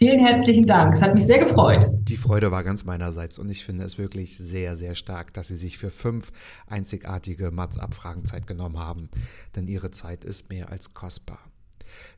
Vielen 0.04 0.20
herzlichen 0.20 0.66
Dank. 0.66 0.94
Es 0.94 1.00
hat 1.00 1.14
mich 1.14 1.24
sehr 1.24 1.38
gefreut. 1.38 1.88
Die 2.02 2.18
Freude 2.18 2.50
war 2.50 2.62
ganz 2.62 2.84
meinerseits 2.84 3.38
und 3.38 3.48
ich 3.48 3.64
finde 3.64 3.84
es 3.84 3.96
wirklich 3.96 4.36
sehr, 4.36 4.76
sehr 4.76 4.94
stark, 4.94 5.32
dass 5.32 5.48
Sie 5.48 5.56
sich 5.56 5.78
für 5.78 5.88
fünf 5.88 6.30
einzigartige 6.66 7.50
Mats-Abfragen 7.50 8.26
Zeit 8.26 8.46
genommen 8.46 8.78
haben, 8.78 9.08
denn 9.56 9.66
Ihre 9.66 9.92
Zeit 9.92 10.22
ist 10.22 10.50
mehr 10.50 10.68
als 10.68 10.92
kostbar. 10.92 11.38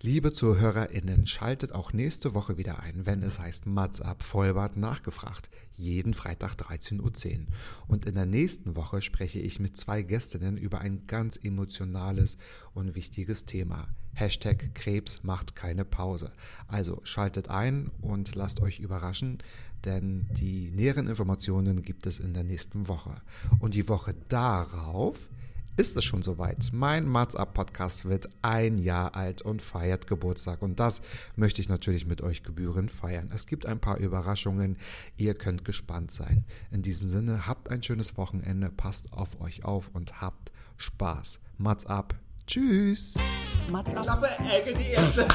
Liebe 0.01 0.33
ZuhörerInnen, 0.33 1.27
schaltet 1.27 1.73
auch 1.73 1.93
nächste 1.93 2.35
Woche 2.35 2.57
wieder 2.57 2.81
ein, 2.81 3.07
wenn 3.07 3.23
es 3.23 3.39
heißt 3.39 3.67
Mats 3.67 4.01
ab 4.01 4.23
Vollbart 4.23 4.77
nachgefragt. 4.77 5.51
Jeden 5.77 6.15
Freitag 6.15 6.55
13.10 6.55 7.01
Uhr. 7.01 7.47
Und 7.87 8.07
in 8.07 8.15
der 8.15 8.27
nächsten 8.27 8.77
Woche 8.77 9.03
spreche 9.03 9.39
ich 9.39 9.61
mit 9.61 9.77
zwei 9.77 10.03
Gästinnen 10.03 10.57
über 10.57 10.81
ein 10.81 11.07
ganz 11.07 11.39
emotionales 11.43 12.39
und 12.75 12.95
wichtiges 12.95 13.45
Thema. 13.45 13.89
Hashtag 14.15 14.75
Krebs 14.75 15.23
macht 15.23 15.55
keine 15.55 15.85
Pause. 15.85 16.33
Also 16.69 17.01
schaltet 17.05 17.51
ein 17.51 17.91
und 18.01 18.35
lasst 18.35 18.61
euch 18.61 18.79
überraschen, 18.79 19.39
denn 19.85 20.27
die 20.31 20.71
näheren 20.71 21.07
Informationen 21.07 21.83
gibt 21.83 22.07
es 22.07 22.19
in 22.19 22.33
der 22.33 22.45
nächsten 22.45 22.89
Woche. 22.89 23.21
Und 23.59 23.75
die 23.75 23.89
Woche 23.89 24.15
darauf 24.29 25.29
ist 25.77 25.97
es 25.97 26.05
schon 26.05 26.23
soweit. 26.23 26.71
Mein 26.73 27.07
Mats 27.07 27.37
Up 27.37 27.53
Podcast 27.55 28.07
wird 28.07 28.29
ein 28.41 28.79
Jahr 28.79 29.15
alt 29.15 29.43
und 29.43 29.61
feiert 29.61 30.07
Geburtstag. 30.07 30.63
Und 30.63 30.81
das 30.81 31.03
möchte 31.37 31.61
ich 31.61 31.69
natürlich 31.69 32.07
mit 32.07 32.23
euch 32.23 32.43
gebührend 32.43 32.91
feiern. 32.91 33.31
Es 33.35 33.47
gibt 33.47 33.67
ein 33.67 33.79
paar 33.79 33.99
Überraschungen. 33.99 34.79
Ihr 35.17 35.35
könnt 35.35 35.65
gespannt 35.65 36.11
sein. 36.11 36.45
In 36.71 36.83
diesem 36.83 37.11
Sinne, 37.11 37.47
habt 37.47 37.71
ein 37.71 37.83
schönes 37.83 38.17
Wochenende, 38.17 38.71
passt 38.71 39.13
auf 39.13 39.41
euch 39.41 39.65
auf 39.65 39.91
und 39.93 40.21
habt 40.21 40.51
Spaß. 40.79 41.41
Mats 41.59 41.85
Up. 41.87 42.15
Tschüss. 42.47 43.15
Mats 43.71 43.95
Up. 43.95 44.05
Klappe, 44.05 44.29
Ecke, 44.39 44.73
die 44.73 44.91
erste. 44.93 45.27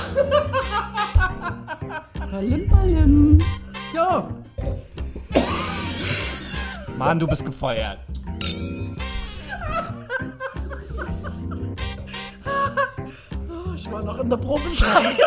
Ballim, 2.32 2.67
ballim. 2.67 3.38
Jo. 3.93 4.30
Mann, 6.97 7.19
du 7.19 7.27
bist 7.27 7.45
gefeuert. 7.45 7.99
War 13.91 14.04
noch 14.04 14.19
in 14.19 14.30
der 14.30 14.38
Probezeit. 14.38 15.17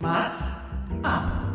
Mats 0.00 0.56
ab. 1.02 1.47